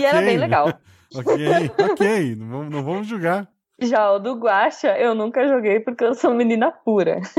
E 0.00 0.04
era 0.04 0.20
bem 0.20 0.36
legal. 0.36 0.66
ok, 1.14 1.70
ok. 1.90 2.36
Não 2.36 2.48
vamos, 2.48 2.70
não 2.70 2.84
vamos 2.84 3.06
julgar. 3.06 3.48
Já 3.78 4.10
o 4.12 4.18
do 4.18 4.34
Guacha, 4.34 4.98
eu 4.98 5.14
nunca 5.14 5.46
joguei 5.46 5.80
porque 5.80 6.02
eu 6.02 6.14
sou 6.14 6.34
menina 6.34 6.72
pura. 6.72 7.20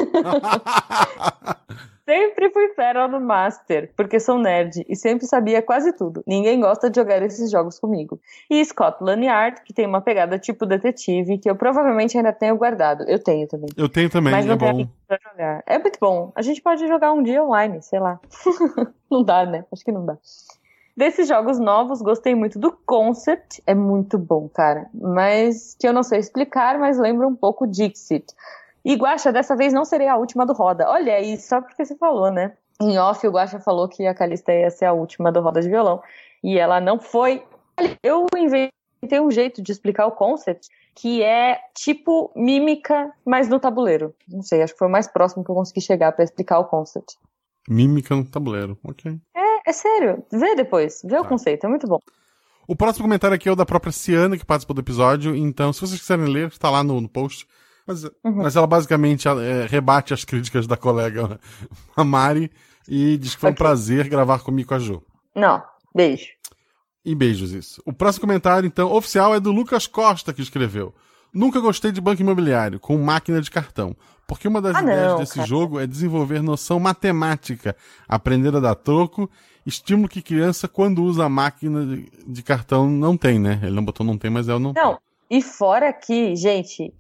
Sempre 2.08 2.50
fui 2.52 2.70
fera 2.70 3.06
no 3.06 3.20
Master, 3.20 3.92
porque 3.98 4.18
sou 4.18 4.40
nerd 4.40 4.86
e 4.88 4.96
sempre 4.96 5.28
sabia 5.28 5.62
quase 5.62 5.92
tudo. 5.92 6.24
Ninguém 6.26 6.58
gosta 6.58 6.90
de 6.90 6.96
jogar 6.96 7.22
esses 7.22 7.52
jogos 7.52 7.78
comigo. 7.78 8.18
E 8.50 8.64
Scotland 8.64 9.26
Yard, 9.26 9.62
que 9.66 9.74
tem 9.74 9.86
uma 9.86 10.00
pegada 10.00 10.40
tipo 10.40 10.66
detetive, 10.66 11.38
que 11.38 11.50
eu 11.50 11.56
provavelmente 11.58 12.18
ainda 12.18 12.32
tenho 12.32 12.56
guardado. 12.56 13.04
Eu 13.10 13.22
tenho 13.22 13.46
também. 13.46 13.68
Eu 13.76 13.90
tenho 13.90 14.10
também, 14.10 14.32
Mas 14.32 14.46
é 14.46 14.48
não 14.48 14.58
tenho 14.58 14.86
bom. 14.86 14.90
pra 15.06 15.20
jogar. 15.22 15.64
É 15.68 15.78
muito 15.78 16.00
bom. 16.00 16.32
A 16.34 16.42
gente 16.42 16.62
pode 16.62 16.88
jogar 16.88 17.12
um 17.12 17.22
dia 17.22 17.44
online, 17.44 17.82
sei 17.82 18.00
lá. 18.00 18.22
não 19.12 19.22
dá, 19.22 19.46
né? 19.46 19.66
Acho 19.70 19.84
que 19.84 19.92
não 19.92 20.06
dá. 20.06 20.18
Desses 20.96 21.28
jogos 21.28 21.60
novos, 21.60 22.02
gostei 22.02 22.34
muito 22.36 22.58
do 22.58 22.72
Concept. 22.72 23.62
É 23.68 23.76
muito 23.76 24.18
bom, 24.18 24.48
cara. 24.48 24.88
Mas 24.94 25.76
que 25.78 25.86
eu 25.86 25.92
não 25.92 26.04
sei 26.04 26.20
explicar, 26.20 26.80
mas 26.80 26.98
lembra 26.98 27.28
um 27.28 27.36
pouco 27.36 27.68
Dixit. 27.68 28.34
E 28.90 28.96
Guaxa, 28.96 29.34
dessa 29.34 29.54
vez 29.54 29.74
não 29.74 29.84
serei 29.84 30.08
a 30.08 30.16
última 30.16 30.46
do 30.46 30.54
Roda. 30.54 30.88
Olha 30.90 31.14
aí, 31.16 31.38
só 31.38 31.60
porque 31.62 31.84
você 31.84 31.96
falou, 31.98 32.32
né? 32.32 32.54
Em 32.80 32.98
off, 32.98 33.28
o 33.28 33.32
Guaxa 33.32 33.60
falou 33.60 33.90
que 33.90 34.08
a 34.08 34.14
Calista 34.14 34.54
ia 34.54 34.70
ser 34.72 34.86
a 34.86 34.94
última 34.94 35.30
do 35.30 35.42
Roda 35.42 35.60
de 35.62 35.68
Violão. 35.68 36.02
E 36.42 36.58
ela 36.58 36.80
não 36.80 36.98
foi. 36.98 37.44
Eu 38.02 38.26
inventei 38.38 39.20
um 39.20 39.30
jeito 39.30 39.62
de 39.62 39.72
explicar 39.74 40.06
o 40.08 40.12
Concept 40.12 40.70
que 40.96 41.22
é 41.22 41.60
tipo 41.76 42.32
mímica, 42.36 43.12
mas 43.26 43.50
no 43.50 43.60
tabuleiro. 43.60 44.16
Não 44.28 44.42
sei, 44.42 44.64
acho 44.64 44.72
que 44.74 44.80
foi 44.80 44.88
o 44.88 44.92
mais 44.92 45.08
próximo 45.08 45.44
que 45.44 45.52
eu 45.52 45.56
consegui 45.56 45.82
chegar 45.82 46.12
pra 46.14 46.24
explicar 46.24 46.58
o 46.60 46.66
Concept. 46.66 47.18
Mímica 47.70 48.16
no 48.16 48.24
tabuleiro. 48.24 48.78
Ok. 48.84 49.16
É, 49.36 49.70
é 49.70 49.74
sério. 49.74 50.24
Vê 50.32 50.56
depois. 50.56 51.02
Vê 51.04 51.20
o 51.20 51.24
Tá. 51.24 51.28
conceito. 51.30 51.66
É 51.66 51.70
muito 51.70 51.86
bom. 51.88 52.00
O 52.68 52.76
próximo 52.76 53.04
comentário 53.06 53.36
aqui 53.36 53.50
é 53.50 53.52
o 53.52 53.56
da 53.56 53.66
própria 53.66 53.92
Ciana, 53.92 54.38
que 54.38 54.46
participou 54.46 54.74
do 54.74 54.82
episódio. 54.82 55.36
Então, 55.36 55.74
se 55.74 55.82
vocês 55.82 56.00
quiserem 56.00 56.26
ler, 56.26 56.48
está 56.48 56.70
lá 56.70 56.84
no, 56.84 57.02
no 57.02 57.10
post. 57.10 57.46
Mas, 57.88 58.06
mas 58.24 58.56
ela 58.56 58.68
basicamente 58.68 59.28
é, 59.28 59.66
rebate 59.66 60.14
as 60.14 60.26
críticas 60.26 60.68
da 60.68 60.76
colega 60.76 61.40
a 61.96 62.04
Mari 62.04 62.52
e 62.88 63.18
diz 63.18 63.34
que 63.36 63.42
foi 63.42 63.50
um 63.50 63.54
Ok. 63.54 63.64
prazer 63.66 64.10
gravar 64.10 64.40
comigo 64.40 64.70
com 64.70 64.76
a 64.76 64.80
Jo. 64.80 65.02
Não. 65.36 65.64
Beijo. 65.96 66.28
E 67.06 67.16
beijos, 67.16 67.54
isso. 67.54 67.82
O 67.86 67.94
próximo 67.94 68.22
comentário, 68.22 68.68
então, 68.68 68.92
oficial 68.92 69.34
é 69.34 69.40
do 69.40 69.52
Lucas 69.52 69.88
Costa, 69.88 70.34
que 70.34 70.42
escreveu. 70.42 70.94
Nunca 71.34 71.60
gostei 71.62 71.92
de 71.92 72.02
banco 72.02 72.22
imobiliário 72.22 72.80
com 72.80 72.98
máquina 72.98 73.40
de 73.42 73.50
cartão. 73.50 73.96
Porque 74.28 74.48
uma 74.48 74.62
das 74.62 74.76
Ah, 74.76 74.82
ideias 74.82 75.12
não, 75.14 75.18
desse 75.20 75.36
cara. 75.36 75.48
jogo 75.48 75.80
é 75.80 75.88
desenvolver 75.88 76.42
noção 76.44 76.80
matemática, 76.82 77.76
aprender 78.10 78.54
a 78.54 78.60
dar 78.60 78.76
troco, 78.76 79.30
estímulo 79.66 80.10
que 80.10 80.22
criança, 80.22 80.68
quando 80.68 81.02
usa 81.02 81.24
a 81.24 81.30
máquina 81.30 81.86
de, 81.86 82.12
de 82.28 82.44
cartão, 82.44 82.90
não 82.90 83.16
tem, 83.16 83.40
né? 83.40 83.60
Ele 83.64 83.72
não 83.72 83.86
botou 83.86 84.06
não 84.06 84.18
tem, 84.18 84.30
mas 84.30 84.50
eu 84.50 84.60
não. 84.60 84.74
Não. 84.74 85.00
E 85.30 85.42
fora 85.42 85.94
que, 85.94 86.36
gente, 86.36 86.94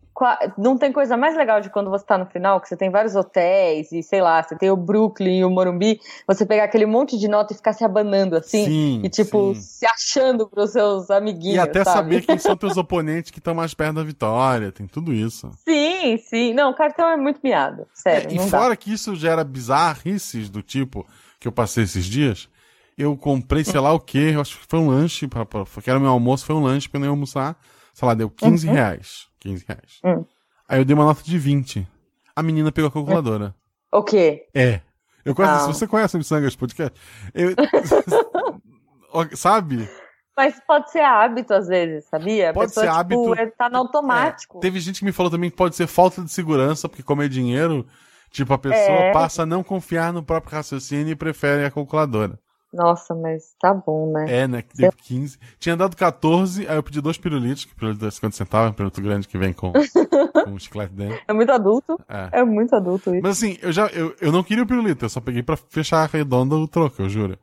não 0.57 0.77
tem 0.77 0.91
coisa 0.91 1.15
mais 1.15 1.36
legal 1.36 1.62
de 1.62 1.69
quando 1.69 1.89
você 1.89 2.05
tá 2.05 2.17
no 2.17 2.25
final, 2.25 2.59
que 2.59 2.67
você 2.67 2.75
tem 2.75 2.89
vários 2.89 3.15
hotéis 3.15 3.91
e 3.91 4.01
sei 4.01 4.21
lá, 4.21 4.41
você 4.41 4.55
tem 4.55 4.71
o 4.71 4.75
Brooklyn 4.75 5.39
e 5.39 5.45
o 5.45 5.50
Morumbi, 5.50 6.00
você 6.25 6.45
pegar 6.45 6.63
aquele 6.63 6.86
monte 6.86 7.17
de 7.17 7.27
nota 7.27 7.53
e 7.53 7.55
ficar 7.55 7.74
se 7.74 7.83
abanando 7.83 8.36
assim. 8.36 8.65
Sim, 8.65 9.01
e 9.03 9.09
tipo, 9.09 9.53
sim. 9.53 9.62
se 9.62 9.86
achando 9.86 10.47
pros 10.47 10.71
seus 10.71 11.12
amiguinhos. 11.12 11.57
E 11.57 11.59
até 11.59 11.83
sabe? 11.83 11.97
saber 11.97 12.25
quem 12.25 12.38
são 12.39 12.55
teus 12.55 12.77
oponentes 12.77 13.31
que 13.31 13.39
estão 13.39 13.53
mais 13.53 13.74
perto 13.74 13.95
da 13.95 14.03
vitória, 14.03 14.71
tem 14.71 14.88
tudo 14.88 15.13
isso. 15.13 15.51
Sim, 15.67 16.17
sim. 16.17 16.53
Não, 16.53 16.71
o 16.71 16.75
cartão 16.75 17.07
é 17.07 17.17
muito 17.17 17.39
miado. 17.43 17.86
Sério. 17.93 18.29
É, 18.29 18.33
e 18.33 18.38
não 18.38 18.50
dá. 18.50 18.59
fora 18.59 18.75
que 18.75 18.91
isso 18.91 19.15
gera 19.15 19.43
bizarrices 19.43 20.50
do 20.50 20.62
tipo 20.62 21.05
que 21.39 21.47
eu 21.47 21.51
passei 21.51 21.83
esses 21.83 22.05
dias, 22.05 22.50
eu 22.97 23.15
comprei 23.15 23.63
sei 23.63 23.79
lá 23.79 23.93
o 23.93 24.00
que, 24.00 24.17
eu 24.17 24.41
acho 24.41 24.57
que 24.57 24.65
foi 24.67 24.79
um 24.79 24.89
lanche, 24.89 25.27
pra, 25.27 25.45
pra, 25.45 25.63
que 25.65 25.89
era 25.89 26.00
meu 26.00 26.09
almoço, 26.09 26.45
foi 26.45 26.55
um 26.55 26.63
lanche 26.63 26.89
pra 26.89 27.00
eu 27.00 27.12
almoçar, 27.12 27.55
sei 27.98 28.08
lá, 28.08 28.13
deu 28.13 28.30
15 28.30 28.68
Uhum. 28.68 28.74
reais. 28.75 29.27
15 29.39 29.66
reais. 29.68 30.00
Hum. 30.06 30.24
Aí 30.70 30.80
eu 30.80 30.86
dei 30.86 30.94
uma 30.94 31.04
nota 31.06 31.24
de 31.24 31.38
20. 31.39 31.88
A 32.36 32.44
menina 32.44 32.72
pegou 32.72 32.89
a 32.89 32.92
calculadora. 32.92 33.56
O 33.92 34.04
quê? 34.04 34.46
É. 34.54 34.82
Eu 35.25 35.34
conheço, 35.34 35.56
Não. 35.56 35.62
se 35.74 35.80
você 35.80 35.88
conhece 35.88 36.16
o 36.16 36.20
Missangas 36.20 36.56
Podcast, 36.56 36.96
eu, 37.34 37.50
sabe? 39.36 39.89
Mas 40.36 40.60
pode 40.68 40.92
ser 40.92 41.01
hábito 41.01 41.54
às 41.56 41.68
vezes, 41.68 42.06
sabia? 42.06 42.54
Pode 42.54 42.68
pessoa, 42.68 42.86
ser 42.86 42.92
tipo, 42.92 43.00
hábito. 43.32 43.42
é- 43.42 43.48
tá 43.48 43.68
no 43.70 43.77
automático. 43.80 44.60
É, 44.60 44.62
teve 44.62 44.80
gente 44.80 45.00
que 45.00 45.06
me 45.06 45.12
falou 45.12 45.32
também 45.32 45.50
que 45.50 45.56
pode 45.58 45.75
ser 45.75 45.88
falta 45.88 46.22
de 46.22 46.32
segurança, 46.32 46.88
porque 46.88 47.01
como 47.01 47.24
é 47.24 47.27
dinheiro, 47.27 47.88
tipo, 48.30 48.54
a 48.54 48.58
pessoa 48.60 48.80
É. 48.98 49.12
passa 49.12 49.42
a 49.42 49.46
não 49.48 49.63
confiar 49.63 50.13
no 50.13 50.22
próprio 50.22 50.54
raciocínio 50.56 51.12
e 51.12 51.16
prefere 51.16 51.66
a 51.66 51.72
calculadora. 51.72 52.38
Nossa, 52.74 53.15
mas 53.15 53.55
tá 53.59 53.74
bom, 53.74 54.12
né? 54.12 54.25
É, 54.27 54.47
né? 54.47 54.62
Que 54.62 54.75
deu 54.75 54.91
15. 54.91 55.38
Tinha 55.57 55.75
dado 55.75 55.95
14, 55.95 56.67
aí 56.67 56.75
eu 56.75 56.83
pedi 56.83 57.00
dois 57.00 57.17
pirulitos, 57.17 57.65
que 57.65 57.74
pirulito 57.74 58.05
é 58.05 58.12
50 58.12 58.36
centavos, 58.36 58.71
um 58.71 58.74
pirulito 58.74 59.01
grande 59.01 59.27
que 59.27 59.38
vem 59.38 59.53
com, 59.53 59.71
com 60.43 60.51
um 60.51 60.59
chiclete 60.59 60.93
dentro. 60.93 61.19
É 61.27 61.33
muito 61.33 61.51
adulto. 61.51 62.00
É. 62.09 62.41
É 62.41 62.43
muito 62.43 62.75
adulto 62.75 63.13
isso. 63.13 63.24
Mas 63.24 63.38
assim, 63.38 63.57
eu 63.62 63.71
já 63.71 63.88
eu, 63.88 64.13
eu 64.19 64.31
não 64.31 64.43
queria 64.43 64.63
o 64.63 64.67
pirulito, 64.67 65.05
eu 65.05 65.09
só 65.09 65.21
peguei 65.21 65.41
pra 65.41 65.55
fechar 65.55 66.03
a 66.03 66.07
redonda 66.07 66.55
o 66.55 66.67
troco, 66.67 67.01
eu 67.01 67.09
juro. 67.09 67.38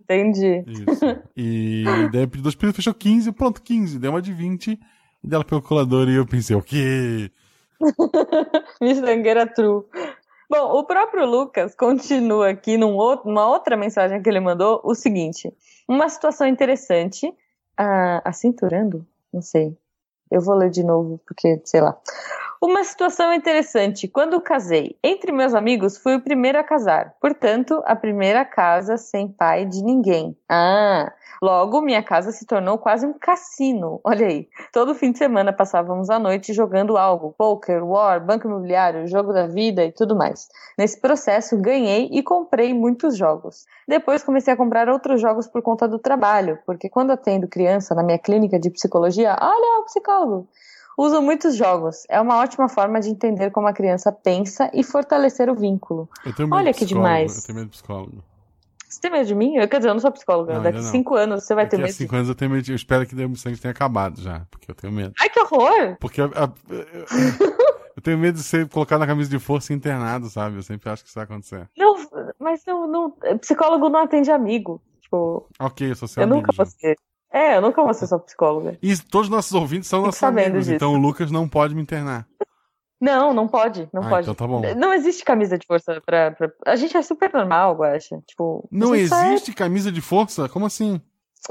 Entendi. 0.00 0.64
Isso. 0.66 1.04
E 1.36 1.84
daí 2.12 2.22
eu 2.22 2.28
pedi 2.28 2.42
dois 2.42 2.54
pirulitos, 2.54 2.76
fechou 2.76 2.94
15, 2.94 3.32
pronto, 3.32 3.60
15. 3.60 3.98
Deu 3.98 4.12
uma 4.12 4.22
de 4.22 4.32
20, 4.32 4.78
e 5.24 5.26
dela 5.26 5.42
pegou 5.42 5.58
a 5.58 5.62
calculadora 5.62 6.10
e 6.10 6.14
eu 6.14 6.26
pensei, 6.26 6.54
o 6.54 6.62
quê? 6.62 7.30
Miçangueira 8.80 9.46
true. 9.46 9.82
Bom, 10.56 10.78
o 10.78 10.84
próprio 10.84 11.26
Lucas 11.26 11.74
continua 11.74 12.50
aqui 12.50 12.76
num 12.76 12.94
outro, 12.94 13.28
numa 13.28 13.48
outra 13.48 13.76
mensagem 13.76 14.22
que 14.22 14.28
ele 14.28 14.38
mandou 14.38 14.80
o 14.84 14.94
seguinte: 14.94 15.52
uma 15.88 16.08
situação 16.08 16.46
interessante. 16.46 17.34
Ah, 17.76 18.22
acinturando? 18.24 19.04
Não 19.32 19.42
sei. 19.42 19.76
Eu 20.34 20.40
vou 20.40 20.56
ler 20.56 20.68
de 20.68 20.82
novo, 20.82 21.20
porque, 21.24 21.60
sei 21.64 21.80
lá. 21.80 21.96
Uma 22.60 22.82
situação 22.82 23.32
interessante. 23.32 24.08
Quando 24.08 24.40
casei, 24.40 24.96
entre 25.04 25.30
meus 25.30 25.54
amigos, 25.54 25.98
fui 25.98 26.16
o 26.16 26.20
primeiro 26.20 26.58
a 26.58 26.64
casar. 26.64 27.14
Portanto, 27.20 27.82
a 27.84 27.94
primeira 27.94 28.42
casa 28.42 28.96
sem 28.96 29.28
pai 29.28 29.66
de 29.66 29.84
ninguém. 29.84 30.34
Ah, 30.48 31.12
logo 31.42 31.82
minha 31.82 32.02
casa 32.02 32.32
se 32.32 32.46
tornou 32.46 32.78
quase 32.78 33.06
um 33.06 33.12
cassino. 33.12 34.00
Olha 34.02 34.26
aí. 34.26 34.48
Todo 34.72 34.94
fim 34.94 35.12
de 35.12 35.18
semana 35.18 35.52
passávamos 35.52 36.08
a 36.08 36.18
noite 36.18 36.54
jogando 36.54 36.96
algo: 36.96 37.34
poker, 37.36 37.84
war, 37.84 38.24
banco 38.24 38.48
imobiliário, 38.48 39.06
jogo 39.06 39.32
da 39.32 39.46
vida 39.46 39.84
e 39.84 39.92
tudo 39.92 40.16
mais. 40.16 40.48
Nesse 40.78 40.98
processo, 40.98 41.60
ganhei 41.60 42.08
e 42.10 42.22
comprei 42.22 42.72
muitos 42.72 43.14
jogos. 43.14 43.66
Depois 43.86 44.24
comecei 44.24 44.54
a 44.54 44.56
comprar 44.56 44.88
outros 44.88 45.20
jogos 45.20 45.46
por 45.46 45.60
conta 45.60 45.86
do 45.86 45.98
trabalho, 45.98 46.58
porque 46.64 46.88
quando 46.88 47.10
atendo 47.10 47.46
criança 47.46 47.94
na 47.94 48.02
minha 48.02 48.18
clínica 48.18 48.58
de 48.58 48.70
psicologia, 48.70 49.36
olha 49.38 49.80
o 49.80 49.84
psicólogo. 49.84 50.23
Uso 50.96 51.20
muitos 51.20 51.56
jogos. 51.56 52.04
É 52.08 52.20
uma 52.20 52.38
ótima 52.38 52.68
forma 52.68 53.00
de 53.00 53.08
entender 53.08 53.50
como 53.50 53.66
a 53.66 53.72
criança 53.72 54.12
pensa 54.12 54.70
e 54.72 54.84
fortalecer 54.84 55.50
o 55.50 55.54
vínculo. 55.54 56.08
Eu 56.24 56.32
tenho 56.32 56.48
medo 56.48 56.56
Olha 56.60 56.72
de 56.72 56.78
que 56.78 56.84
demais. 56.84 57.36
Eu 57.38 57.42
tenho 57.46 57.56
medo 57.58 57.66
de 57.66 57.72
psicólogo. 57.72 58.22
Você 58.88 59.00
tem 59.00 59.10
medo 59.10 59.26
de 59.26 59.34
mim? 59.34 59.56
Eu, 59.56 59.66
quer 59.68 59.78
dizer, 59.78 59.88
eu 59.88 59.94
não 59.94 60.00
sou 60.00 60.12
psicóloga. 60.12 60.54
Não, 60.54 60.62
Daqui 60.62 60.80
cinco 60.84 61.16
anos 61.16 61.42
você 61.44 61.52
vai 61.52 61.64
ter 61.66 61.70
Daqui 61.78 61.82
a 61.82 61.86
medo. 61.86 61.92
de- 61.92 61.98
cinco 61.98 62.14
anos 62.14 62.28
eu 62.28 62.34
tenho 62.36 62.50
medo. 62.52 62.62
de- 62.62 62.70
Eu 62.72 62.76
espero 62.76 63.04
que 63.04 63.14
o 63.16 63.36
sangue 63.36 63.58
tenha 63.58 63.72
acabado 63.72 64.20
já, 64.20 64.46
porque 64.50 64.70
eu 64.70 64.74
tenho 64.74 64.92
medo. 64.92 65.12
Ai, 65.20 65.28
que 65.30 65.40
horror! 65.40 65.96
Porque 65.98 66.20
a- 66.20 66.26
a- 66.26 66.52
eu, 66.70 66.84
eu 67.96 68.02
tenho 68.02 68.16
medo 68.16 68.36
de 68.36 68.44
ser 68.44 68.68
colocado 68.68 69.00
na 69.00 69.06
camisa 69.08 69.28
de 69.28 69.38
força 69.40 69.72
e 69.72 69.76
internado, 69.76 70.28
sabe? 70.30 70.56
Eu 70.58 70.62
sempre 70.62 70.88
acho 70.90 71.02
que 71.02 71.08
isso 71.08 71.16
vai 71.18 71.24
acontecer. 71.24 71.68
Não, 71.76 71.96
mas 72.38 72.62
não, 72.64 72.86
não, 72.86 73.10
psicólogo 73.40 73.88
não 73.88 73.98
atende 74.00 74.30
amigo. 74.30 74.80
Tipo, 75.00 75.48
Ok, 75.58 75.90
eu 75.90 75.96
sou 75.96 76.06
seu 76.06 76.20
eu 76.22 76.24
amigo. 76.28 76.38
nunca 76.40 76.52
vou 76.56 76.64
ser. 76.66 76.96
É, 77.34 77.56
eu 77.56 77.60
nunca 77.60 77.82
vou 77.82 77.92
ser 77.92 78.06
psicóloga. 78.20 78.78
E 78.80 78.96
todos 78.96 79.26
os 79.28 79.34
nossos 79.34 79.52
ouvintes 79.54 79.88
são 79.88 80.02
nossos 80.02 80.22
amigos, 80.22 80.66
disso. 80.66 80.76
então 80.76 80.94
o 80.94 80.96
Lucas 80.96 81.30
não 81.32 81.48
pode 81.48 81.74
me 81.74 81.82
internar. 81.82 82.26
Não, 83.00 83.34
não 83.34 83.48
pode, 83.48 83.88
não 83.92 84.02
Ah, 84.04 84.08
pode. 84.08 84.22
então 84.30 84.34
tá 84.34 84.46
bom. 84.46 84.62
Não 84.76 84.94
existe 84.94 85.24
camisa 85.24 85.58
de 85.58 85.66
força 85.66 86.00
pra, 86.06 86.30
pra- 86.30 86.50
A 86.64 86.76
gente 86.76 86.96
é 86.96 87.02
super 87.02 87.30
normal, 87.32 87.74
eu 87.76 87.82
acho. 87.82 88.22
Tipo, 88.26 88.66
Não 88.70 88.94
é- 88.94 88.98
existe 89.00 89.52
camisa 89.52 89.90
de 89.90 90.00
força? 90.00 90.48
Como 90.48 90.64
assim? 90.64 91.00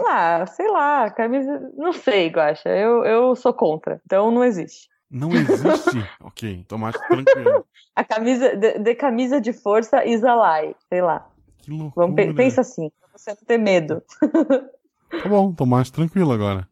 Ah, 0.07 0.45
sei 0.47 0.67
lá, 0.71 1.11
camisa. 1.11 1.69
Não 1.77 1.91
sei, 1.93 2.29
Guaxa. 2.29 2.69
Eu, 2.69 3.03
eu 3.05 3.35
sou 3.35 3.53
contra. 3.53 4.01
Então 4.05 4.31
não 4.31 4.43
existe. 4.43 4.87
Não 5.11 5.29
existe? 5.31 6.09
ok, 6.23 6.65
tô 6.67 6.77
mais 6.77 6.95
tranquilo. 6.97 7.65
A 7.95 8.03
camisa. 8.03 8.55
De, 8.55 8.79
de 8.79 8.95
camisa 8.95 9.39
de 9.39 9.53
força 9.53 10.03
is 10.05 10.23
a 10.23 10.33
lie. 10.61 10.75
Sei 10.89 11.01
lá. 11.01 11.27
Que 11.59 11.69
loucura. 11.69 12.07
Vamos 12.07 12.15
pe- 12.15 12.33
pensa 12.33 12.61
assim, 12.61 12.89
pra 12.99 13.09
você 13.15 13.31
não 13.31 13.37
ter 13.45 13.57
medo. 13.59 14.01
Tá 15.21 15.29
bom, 15.29 15.51
tô 15.53 15.65
mais 15.65 15.89
tranquilo 15.89 16.31
agora. 16.31 16.67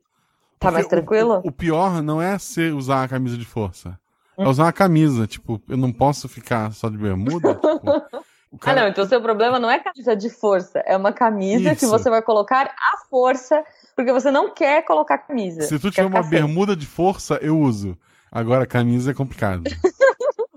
Tá 0.59 0.71
mais 0.71 0.85
Porque 0.85 0.95
o- 0.95 0.99
tranquilo? 0.99 1.41
O, 1.43 1.47
o 1.49 1.51
pior 1.51 2.01
não 2.01 2.21
é 2.21 2.37
ser 2.37 2.73
usar 2.73 3.03
a 3.03 3.07
camisa 3.07 3.37
de 3.37 3.45
força. 3.45 3.99
Hum. 4.37 4.43
É 4.45 4.47
usar 4.49 4.63
uma 4.65 4.73
camisa. 4.73 5.25
Tipo, 5.27 5.61
eu 5.67 5.77
não 5.77 5.91
posso 5.91 6.27
ficar 6.29 6.71
só 6.73 6.89
de 6.89 6.97
bermuda. 6.97 7.55
tipo, 7.55 7.67
o 8.51 8.55
Ah, 8.55 8.59
cara- 8.59 8.81
não, 8.81 8.87
então 8.89 9.03
o 9.03 9.07
seu 9.07 9.21
problema 9.21 9.57
não 9.59 9.69
é 9.69 9.79
camisa 9.79 10.15
de 10.15 10.29
força, 10.29 10.79
é 10.85 10.95
uma 10.97 11.13
camisa 11.13 11.69
que 11.75 11.85
Isso. 11.85 11.89
você 11.89 12.09
vai 12.09 12.21
colocar 12.21 12.67
à 12.67 12.97
força, 13.09 13.63
porque 13.95 14.11
você 14.11 14.29
não 14.29 14.53
quer 14.53 14.83
colocar 14.83 15.17
camisa. 15.19 15.61
Se 15.61 15.79
tu 15.79 15.89
tiver 15.89 16.05
uma 16.07 16.21
sem. 16.21 16.31
bermuda 16.31 16.75
de 16.75 16.85
força, 16.85 17.39
eu 17.41 17.57
uso. 17.57 17.97
Agora, 18.31 18.65
camisa 18.65 19.11
é 19.11 19.13
complicado. 19.13 19.63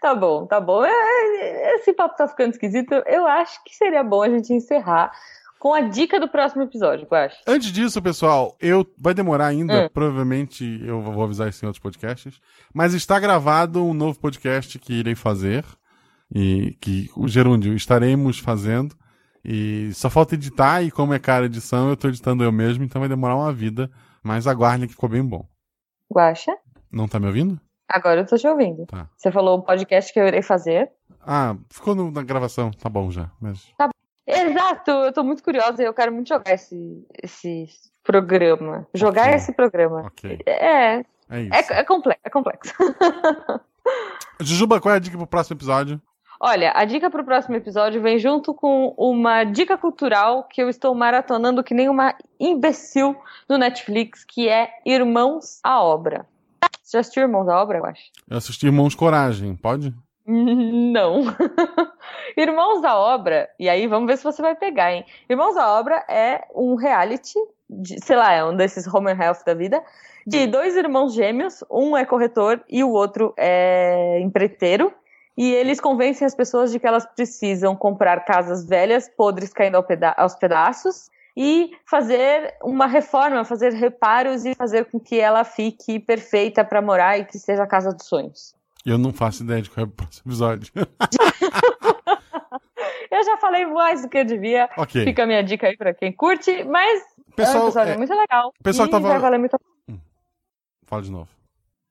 Tá 0.00 0.14
bom, 0.14 0.46
tá 0.46 0.60
bom. 0.60 0.84
É, 0.84 0.90
é, 0.90 1.74
Esse 1.76 1.92
papo 1.92 2.16
tá 2.16 2.26
ficando 2.28 2.50
esquisito. 2.52 2.92
Eu 3.06 3.26
acho 3.26 3.62
que 3.64 3.74
seria 3.76 4.02
bom 4.02 4.22
a 4.22 4.28
gente 4.28 4.52
encerrar 4.52 5.12
com 5.58 5.74
a 5.74 5.80
dica 5.80 6.18
do 6.20 6.28
próximo 6.28 6.62
episódio, 6.62 7.06
eu 7.10 7.16
acho. 7.16 7.36
Antes 7.46 7.72
disso, 7.72 8.00
pessoal, 8.00 8.56
eu 8.60 8.86
vai 8.98 9.12
demorar 9.14 9.46
ainda, 9.46 9.86
Hum. 9.86 9.88
provavelmente 9.92 10.80
eu 10.84 11.00
vou 11.02 11.22
avisar 11.24 11.48
isso 11.48 11.64
em 11.64 11.66
outros 11.66 11.82
podcasts, 11.82 12.40
mas 12.72 12.94
está 12.94 13.18
gravado 13.18 13.84
um 13.84 13.92
novo 13.94 14.18
podcast 14.20 14.78
que 14.78 14.92
irei 14.94 15.14
fazer 15.14 15.64
e 16.34 16.76
que 16.80 17.10
o 17.16 17.26
Gerúndio 17.26 17.74
estaremos 17.74 18.38
fazendo 18.38 18.94
e 19.44 19.90
só 19.94 20.10
falta 20.10 20.34
editar 20.34 20.82
e 20.82 20.90
como 20.90 21.14
é 21.14 21.18
cara 21.18 21.46
edição, 21.46 21.88
eu 21.88 21.96
tô 21.96 22.08
editando 22.08 22.44
eu 22.44 22.52
mesmo, 22.52 22.84
então 22.84 23.00
vai 23.00 23.08
demorar 23.08 23.36
uma 23.36 23.52
vida, 23.52 23.90
mas 24.22 24.46
aguardem 24.46 24.86
que 24.86 24.92
ficou 24.94 25.08
bem 25.08 25.24
bom. 25.24 25.46
Guaxa? 26.12 26.52
Não 26.92 27.06
tá 27.08 27.18
me 27.18 27.26
ouvindo? 27.26 27.58
Agora 27.90 28.20
eu 28.20 28.26
tô 28.26 28.36
te 28.36 28.46
ouvindo. 28.46 28.84
Tá. 28.86 29.08
Você 29.16 29.32
falou 29.32 29.58
o 29.58 29.62
podcast 29.62 30.12
que 30.12 30.20
eu 30.20 30.26
irei 30.26 30.42
fazer. 30.42 30.90
Ah, 31.26 31.56
ficou 31.70 31.94
no- 31.94 32.10
na 32.10 32.22
gravação, 32.22 32.70
tá 32.70 32.88
bom 32.88 33.10
já, 33.10 33.30
mas 33.40 33.66
Exato, 34.28 34.90
eu 34.90 35.12
tô 35.12 35.24
muito 35.24 35.42
curiosa 35.42 35.82
e 35.82 35.86
eu 35.86 35.94
quero 35.94 36.12
muito 36.12 36.28
jogar 36.28 36.52
esse, 36.52 37.06
esse 37.22 37.66
programa. 38.04 38.86
Jogar 38.94 39.24
Ok. 39.26 39.34
esse 39.36 39.52
programa. 39.52 40.02
ok, 40.06 40.38
É, 40.46 40.96
é 41.30 41.40
isso. 41.40 41.72
é, 41.72 41.80
é 41.80 41.84
complexo, 41.84 42.20
é 42.24 42.30
complexo. 42.30 42.74
Jujuba, 44.40 44.80
qual 44.80 44.92
é 44.94 44.96
a 44.96 45.00
dica 45.00 45.16
pro 45.16 45.26
próximo 45.26 45.56
episódio? 45.56 46.00
Olha, 46.40 46.72
a 46.76 46.84
dica 46.84 47.10
pro 47.10 47.24
próximo 47.24 47.56
episódio 47.56 48.00
vem 48.00 48.18
junto 48.18 48.54
com 48.54 48.94
uma 48.96 49.42
dica 49.42 49.76
cultural 49.76 50.44
que 50.44 50.62
eu 50.62 50.68
estou 50.68 50.94
maratonando 50.94 51.64
que 51.64 51.74
nem 51.74 51.88
uma 51.88 52.14
imbecil 52.38 53.16
no 53.48 53.58
Netflix, 53.58 54.24
que 54.24 54.48
é 54.48 54.70
Irmãos 54.86 55.58
à 55.64 55.82
Obra. 55.82 56.26
Você 56.80 56.96
já 56.96 57.00
assistiu 57.00 57.22
Irmãos 57.24 57.48
à 57.48 57.60
Obra, 57.60 57.78
eu 57.78 57.86
acho? 57.86 58.02
Eu 58.30 58.36
assisti 58.38 58.66
Irmãos 58.66 58.94
Coragem, 58.94 59.56
pode? 59.56 59.92
Não. 60.92 61.22
Irmãos 62.36 62.84
à 62.84 62.98
Obra, 62.98 63.48
e 63.58 63.66
aí 63.68 63.86
vamos 63.86 64.06
ver 64.06 64.18
se 64.18 64.24
você 64.24 64.42
vai 64.42 64.54
pegar, 64.54 64.92
hein? 64.92 65.04
Irmãos 65.28 65.56
à 65.56 65.78
Obra 65.78 66.04
é 66.08 66.44
um 66.54 66.74
reality, 66.74 67.38
de, 67.68 67.98
sei 68.04 68.16
lá, 68.16 68.32
é 68.32 68.44
um 68.44 68.54
desses 68.54 68.86
home 68.86 69.10
and 69.10 69.16
health 69.18 69.42
da 69.46 69.54
vida, 69.54 69.82
de 70.26 70.46
dois 70.46 70.76
irmãos 70.76 71.14
gêmeos, 71.14 71.64
um 71.70 71.96
é 71.96 72.04
corretor 72.04 72.62
e 72.68 72.84
o 72.84 72.90
outro 72.90 73.32
é 73.38 74.20
empreiteiro, 74.20 74.92
e 75.34 75.50
eles 75.50 75.80
convencem 75.80 76.26
as 76.26 76.34
pessoas 76.34 76.70
de 76.70 76.78
que 76.78 76.86
elas 76.86 77.06
precisam 77.06 77.74
comprar 77.74 78.24
casas 78.26 78.68
velhas, 78.68 79.08
podres 79.08 79.52
caindo 79.52 79.76
ao 79.76 79.82
peda- 79.82 80.14
aos 80.18 80.34
pedaços, 80.34 81.10
e 81.34 81.70
fazer 81.86 82.54
uma 82.62 82.86
reforma, 82.86 83.44
fazer 83.44 83.72
reparos 83.72 84.44
e 84.44 84.54
fazer 84.54 84.86
com 84.86 85.00
que 85.00 85.18
ela 85.18 85.44
fique 85.44 85.98
perfeita 86.00 86.64
para 86.64 86.82
morar 86.82 87.16
e 87.16 87.24
que 87.24 87.38
seja 87.38 87.62
a 87.62 87.66
casa 87.66 87.94
dos 87.94 88.06
sonhos. 88.06 88.57
Eu 88.84 88.96
não 88.98 89.12
faço 89.12 89.42
ideia 89.42 89.60
de 89.62 89.68
qual 89.70 89.84
é 89.84 89.88
o 89.88 89.92
próximo 89.92 90.22
episódio. 90.30 90.72
Eu 93.10 93.24
já 93.24 93.36
falei 93.38 93.64
mais 93.66 94.02
do 94.02 94.08
que 94.08 94.18
eu 94.18 94.24
devia. 94.24 94.68
ok. 94.76 95.04
Fica 95.04 95.22
a 95.22 95.26
minha 95.26 95.42
dica 95.42 95.66
aí 95.66 95.76
pra 95.76 95.94
quem 95.94 96.12
curte, 96.12 96.62
mas 96.64 97.00
é 97.00 97.04
um 97.30 97.32
Pessoal, 97.34 97.64
episódio 97.64 97.92
é, 97.94 97.96
muito 97.96 98.14
legal. 98.14 98.52
pessoal 98.62 98.86
e 98.86 98.90
tava- 98.90 99.08
vai 99.08 99.18
valer 99.18 99.38
muito 99.38 99.54
a... 99.56 99.58
fala 100.86 101.02
de 101.02 101.10
novo. 101.10 101.28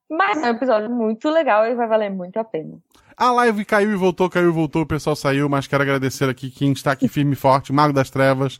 Mas 0.09 0.41
é 0.41 0.45
um 0.45 0.55
episódio 0.55 0.89
muito 0.89 1.29
legal 1.29 1.65
e 1.65 1.73
vai 1.75 1.87
valer 1.87 2.09
muito 2.11 2.37
a 2.37 2.43
pena. 2.43 2.77
A 3.17 3.31
live 3.31 3.65
caiu 3.65 3.91
e 3.91 3.95
voltou, 3.95 4.29
caiu 4.29 4.49
e 4.49 4.53
voltou, 4.53 4.83
o 4.83 4.87
pessoal 4.87 5.15
saiu, 5.15 5.49
mas 5.49 5.65
quero 5.67 5.81
agradecer 5.83 6.29
aqui 6.29 6.49
quem 6.51 6.71
está 6.71 6.91
aqui 6.91 7.07
firme 7.07 7.33
e 7.33 7.35
forte, 7.35 7.73
Mago 7.73 7.91
das 7.93 8.09
Trevas, 8.11 8.59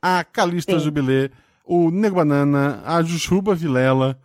a 0.00 0.22
Calista 0.24 0.72
Sim. 0.78 0.84
Jubilê, 0.84 1.30
o 1.64 1.90
Nego 1.90 2.16
Banana, 2.16 2.82
a 2.86 3.02
Jujuba 3.02 3.54
Vilela, 3.54 4.18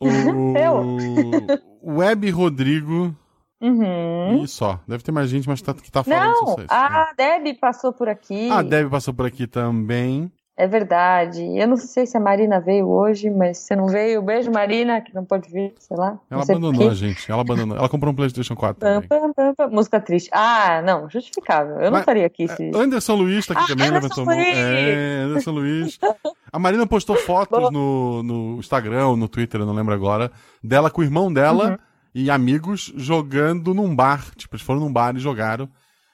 o 0.00 0.08
o 1.82 1.98
Web 1.98 2.30
Rodrigo 2.30 3.14
Uhum. 3.60 4.42
e 4.44 4.48
só. 4.48 4.78
Deve 4.86 5.02
ter 5.02 5.12
mais 5.12 5.30
gente, 5.30 5.48
mas 5.48 5.62
tá, 5.62 5.72
que 5.72 5.90
tá 5.90 6.04
falando 6.04 6.34
Não, 6.34 6.42
isso. 6.58 6.66
a 6.68 7.12
Deb 7.16 7.58
passou 7.58 7.90
por 7.92 8.06
aqui. 8.08 8.50
A 8.50 8.60
Deb 8.62 8.90
passou 8.90 9.14
por 9.14 9.24
aqui 9.26 9.46
também. 9.46 10.30
É 10.58 10.66
verdade. 10.66 11.42
Eu 11.58 11.66
não 11.68 11.76
sei 11.76 12.06
se 12.06 12.16
a 12.16 12.20
Marina 12.20 12.58
veio 12.60 12.88
hoje, 12.88 13.28
mas 13.30 13.58
se 13.58 13.76
não 13.76 13.88
veio, 13.88 14.22
beijo, 14.22 14.50
Marina, 14.50 15.02
que 15.02 15.14
não 15.14 15.22
pode 15.22 15.50
vir, 15.50 15.74
sei 15.78 15.94
lá. 15.96 16.18
Ela 16.30 16.38
não 16.40 16.42
sei 16.44 16.54
abandonou 16.54 16.90
a 16.90 16.94
gente. 16.94 17.30
Ela 17.30 17.42
abandonou. 17.42 17.76
Ela 17.76 17.88
comprou 17.90 18.10
um 18.12 18.16
PlayStation 18.16 18.54
4 18.56 18.80
Pam, 18.80 19.02
também. 19.02 19.08
pam, 19.08 19.32
pam, 19.34 19.54
pam. 19.54 19.68
Música 19.68 20.00
triste. 20.00 20.30
Ah, 20.32 20.80
não, 20.82 21.10
justificável. 21.10 21.76
Eu 21.76 21.84
não 21.86 21.90
Mas- 21.92 22.00
estaria 22.00 22.24
aqui 22.26 22.48
se. 22.48 22.70
Anderson 22.74 23.14
Luiz 23.16 23.46
tá 23.46 23.52
aqui 23.52 23.64
Ah, 23.64 23.66
também, 23.68 23.88
Anderson 23.88 24.20
levantou. 24.20 24.34
Luiz! 24.34 24.56
É, 24.56 25.22
Anderson 25.24 25.50
Luiz. 25.50 25.98
A 26.52 26.58
Marina 26.58 26.86
postou 26.86 27.16
fotos 27.16 27.70
no, 27.70 28.22
no 28.22 28.58
Instagram 28.58 29.16
no 29.16 29.28
Twitter, 29.28 29.60
eu 29.60 29.66
não 29.66 29.74
lembro 29.74 29.92
agora, 29.94 30.30
dela 30.62 30.90
com 30.90 31.00
o 31.00 31.04
irmão 31.04 31.32
dela 31.32 31.70
Uhum. 31.72 31.76
e 32.14 32.30
amigos 32.30 32.92
jogando 32.96 33.74
num 33.74 33.94
bar. 33.94 34.24
Tipo, 34.36 34.54
eles 34.56 34.64
foram 34.64 34.80
num 34.80 34.92
bar 34.92 35.14
e 35.16 35.18
jogaram. 35.20 35.68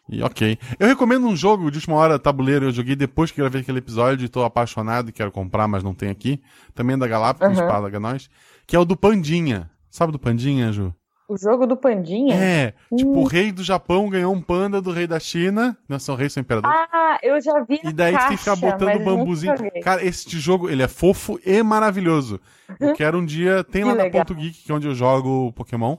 E 0.09 0.23
ok. 0.23 0.59
Eu 0.81 0.88
recomendo 0.88 1.27
um 1.27 1.37
jogo 1.37 1.71
de 1.71 1.79
última 1.79 1.95
hora, 1.97 2.18
tabuleiro. 2.18 2.66
Eu 2.66 2.73
joguei 2.73 2.97
depois 2.97 3.31
que 3.31 3.40
gravei 3.40 3.61
aquele 3.61 3.79
episódio 3.79 4.25
e 4.25 4.29
tô 4.29 4.42
apaixonado 4.45 5.09
e 5.09 5.12
quero 5.12 5.31
comprar, 5.31 5.68
mas 5.68 5.83
não 5.83 5.95
tem 5.95 6.11
aqui. 6.11 6.40
Também 6.75 6.95
é 6.95 6.99
da 6.99 7.07
Galápagos, 7.07 7.57
Uhum. 7.57 7.64
Espada 7.64 8.01
nós. 8.01 8.29
Que 8.66 8.75
é 8.75 8.79
o 8.79 8.85
do 8.85 8.97
Pandinha. 8.97 9.71
Sabe 9.90 10.11
do 10.12 10.18
Pandinha, 10.18 10.73
Ju? 10.73 10.92
O 11.28 11.37
jogo 11.38 11.66
do 11.66 11.76
Pandinha? 11.76 12.35
É. 12.35 12.74
Tipo, 12.94 13.11
Hum. 13.12 13.18
o 13.22 13.24
rei 13.24 13.50
do 13.52 13.62
Japão 13.62 14.08
ganhou 14.11 14.35
um 14.35 14.40
panda 14.42 14.82
do 14.82 14.90
rei 14.90 15.06
da 15.06 15.18
China. 15.18 15.76
Não 15.88 15.98
são 15.98 16.14
reis, 16.14 16.32
são 16.32 16.40
imperadores. 16.42 16.76
Ah, 16.92 17.18
eu 17.22 17.40
já 17.40 17.61
vi 17.66 17.80
na 17.82 17.90
E 17.90 17.92
daí 17.92 18.12
você 18.12 18.18
tem 18.28 18.37
que 18.37 18.44
caixa, 18.44 18.56
ficar 18.56 18.70
botando 18.70 19.04
bambuzinho. 19.04 19.54
Cara, 19.82 20.04
esse 20.04 20.28
jogo, 20.38 20.68
ele 20.68 20.82
é 20.82 20.88
fofo 20.88 21.38
e 21.46 21.62
maravilhoso. 21.62 22.38
Eu 22.78 22.92
quero 22.94 23.18
um 23.18 23.24
dia, 23.24 23.64
tem 23.64 23.82
Que 23.82 23.88
lá 23.88 23.94
na 23.94 24.02
legal. 24.04 24.24
Ponto 24.24 24.38
Geek, 24.38 24.62
que 24.64 24.70
é 24.72 24.74
onde 24.74 24.87
eu 24.88 24.94
jogo 24.94 25.52
Pokémon. 25.52 25.96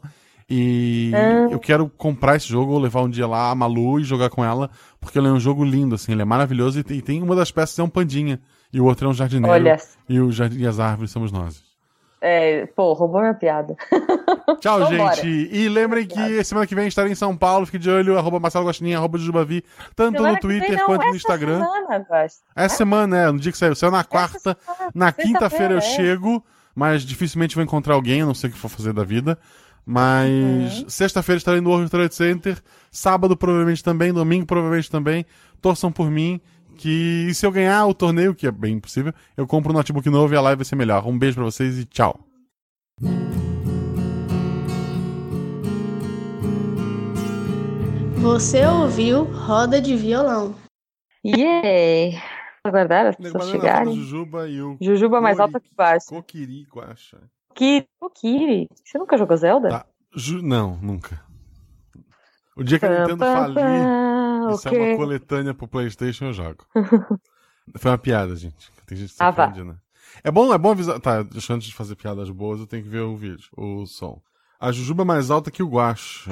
E 0.50 1.12
Ah. 1.16 1.48
eu 1.50 1.58
quero 1.60 1.90
comprar 1.90 2.36
esse 2.36 2.48
jogo, 2.48 2.74
ou 2.74 2.80
levar 2.80 3.02
um 3.02 3.10
dia 3.10 3.26
lá 3.26 3.50
a 3.50 3.56
Malu 3.56 4.00
e 4.00 4.04
jogar 4.04 4.30
com 4.30 4.44
ela, 4.44 4.70
porque 5.00 5.18
ele 5.18 5.28
é 5.28 5.32
um 5.32 5.40
jogo 5.40 5.64
lindo, 5.64 5.96
assim, 5.96 6.12
ele 6.12 6.22
é 6.22 6.26
maravilhoso 6.26 6.80
e 6.80 6.84
tem, 6.84 6.98
e 6.98 7.02
tem 7.02 7.24
uma 7.24 7.36
das 7.36 7.50
peças 7.50 7.80
é 7.80 7.84
um 7.84 7.90
pandinha, 7.90 8.40
e 8.72 8.80
o 8.80 8.86
outro 8.86 9.08
é 9.08 9.10
um 9.10 9.14
jardineiro, 9.14 9.52
Olha, 9.54 9.78
e, 10.08 10.20
o 10.20 10.32
jardim, 10.32 10.60
e 10.60 10.68
as 10.68 10.80
árvores 10.82 11.12
somos 11.12 11.32
nós. 11.32 11.64
é, 12.22 12.66
pô, 12.76 12.92
roubou 12.94 13.22
minha 13.22 13.34
piada. 13.34 13.76
Tchau, 14.60 14.80
Vambora. 14.80 15.16
gente. 15.16 15.50
E 15.52 15.70
lembrem 15.70 16.06
que 16.06 16.44
semana 16.44 16.68
que 16.68 16.76
vem 16.76 16.88
estarei 16.88 17.12
em 17.12 17.16
São 17.16 17.36
Paulo, 17.36 17.66
fique 17.66 17.80
de 17.80 17.90
olho, 17.90 18.18
arroba 18.18 18.40
Marcelo 18.40 18.66
Gostinha, 18.66 18.98
arroba 18.98 19.18
Jujubavi, 19.18 19.64
tanto 19.96 20.18
Semana 20.18 20.34
no 20.34 20.40
Twitter 20.40 20.78
não, 20.78 20.86
quanto 20.86 21.06
no 21.08 21.16
Instagram. 21.16 21.60
Semana. 21.60 22.06
Essa 22.56 22.76
semana, 22.76 23.18
é, 23.18 23.32
no 23.32 23.40
dia 23.40 23.52
que 23.52 23.58
saiu. 23.58 23.76
Saiu 23.76 23.92
na 23.92 24.04
quarta. 24.04 24.58
Na 24.94 25.12
quinta-feira 25.12 25.74
eu 25.74 25.80
é. 25.80 25.82
chego, 25.82 26.44
mas 26.76 27.04
dificilmente 27.04 27.56
vou 27.56 27.64
encontrar 27.64 27.94
alguém, 27.96 28.20
eu 28.20 28.28
não 28.28 28.34
sei 28.34 28.50
o 28.50 28.54
que 28.54 28.60
for 28.60 28.70
fazer 28.70 28.94
da 28.94 29.04
vida. 29.04 29.38
Mas 29.86 30.30
Uhum. 30.80 30.90
sexta-feira 30.90 31.38
estarei 31.38 31.60
no 31.60 31.70
World 31.70 31.90
Trade 31.90 32.16
Center. 32.16 32.58
Sábado 32.90 33.36
provavelmente 33.36 33.84
também, 33.84 34.14
domingo 34.14 34.46
provavelmente 34.46 34.90
também. 34.90 35.26
Torçam 35.62 35.92
por 35.92 36.10
mim. 36.10 36.40
Que 36.76 37.32
se 37.36 37.46
eu 37.46 37.52
ganhar 37.52 37.86
o 37.86 37.94
torneio, 37.94 38.34
que 38.34 38.48
é 38.48 38.52
bem 38.52 38.76
impossível, 38.76 39.14
eu 39.38 39.46
compro 39.46 39.72
um 39.72 39.76
notebook 39.76 40.10
novo 40.10 40.34
e 40.34 40.38
a 40.38 40.42
live 40.42 40.58
vai 40.58 40.66
ser 40.66 40.76
melhor. 40.76 41.06
Um 41.08 41.18
beijo 41.20 41.36
pra 41.36 41.44
vocês 41.44 41.78
e 41.78 41.86
tchau. 41.86 42.20
Você 48.24 48.66
ouviu 48.66 49.24
Roda 49.26 49.82
de 49.82 49.96
Violão. 49.96 50.56
Yay! 51.26 52.14
Aguardar 52.64 53.08
as 53.08 53.16
pessoas 53.16 53.50
chegarem. 53.50 53.94
Jujuba 53.96 54.48
e 54.48 54.62
o 54.62 54.78
Jujuba 54.82 55.20
mais 55.20 55.40
alta 55.40 55.60
que 55.60 55.70
baixo. 55.76 56.08
Kokirico, 56.08 56.80
acha. 56.82 57.18
Kiri. 57.54 57.86
O 58.02 58.10
Kiri. 58.10 58.68
Você 58.84 58.98
nunca 58.98 59.18
jogou 59.18 59.36
Zelda? 59.38 59.70
Tá. 59.70 59.86
Ju- 60.16 60.42
Não, 60.42 60.78
nunca. 60.78 61.22
O 62.56 62.64
dia 62.64 62.80
que 62.80 62.86
a 62.86 63.00
Nintendo 63.02 63.26
falir. 63.26 63.56
pam, 63.56 64.52
Isso 64.54 64.68
é 64.68 64.72
ok. 64.72 64.80
uma 64.88 64.98
coletânea 64.98 65.54
pro 65.54 65.68
PlayStation, 65.68 66.26
eu 66.26 66.34
jogo. 66.34 66.66
Foi 67.78 67.92
uma 67.92 67.98
piada, 67.98 68.36
gente. 68.36 68.72
Tem 68.86 68.98
gente 68.98 69.10
que 69.10 69.16
se 69.16 69.24
Ah, 69.24 69.30
ofende, 69.30 69.64
né? 69.64 69.76
É 70.24 70.32
bom, 70.32 70.54
é 70.54 70.58
bom 70.58 70.72
avisar. 70.72 71.00
Tá, 71.00 71.22
deixa 71.24 71.54
antes 71.54 71.68
de 71.68 71.74
fazer 71.76 71.96
piadas 71.96 72.30
boas, 72.30 72.60
eu 72.60 72.68
tenho 72.68 72.84
que 72.84 72.90
ver 72.90 73.02
o 73.02 73.16
vídeo, 73.16 73.50
o 73.58 73.86
som. 73.86 74.22
A 74.60 74.72
Jujuba 74.72 75.04
é 75.04 75.06
mais 75.06 75.30
alta 75.32 75.52
que 75.52 75.62
o 75.64 75.68
Guaxa. 75.70 76.30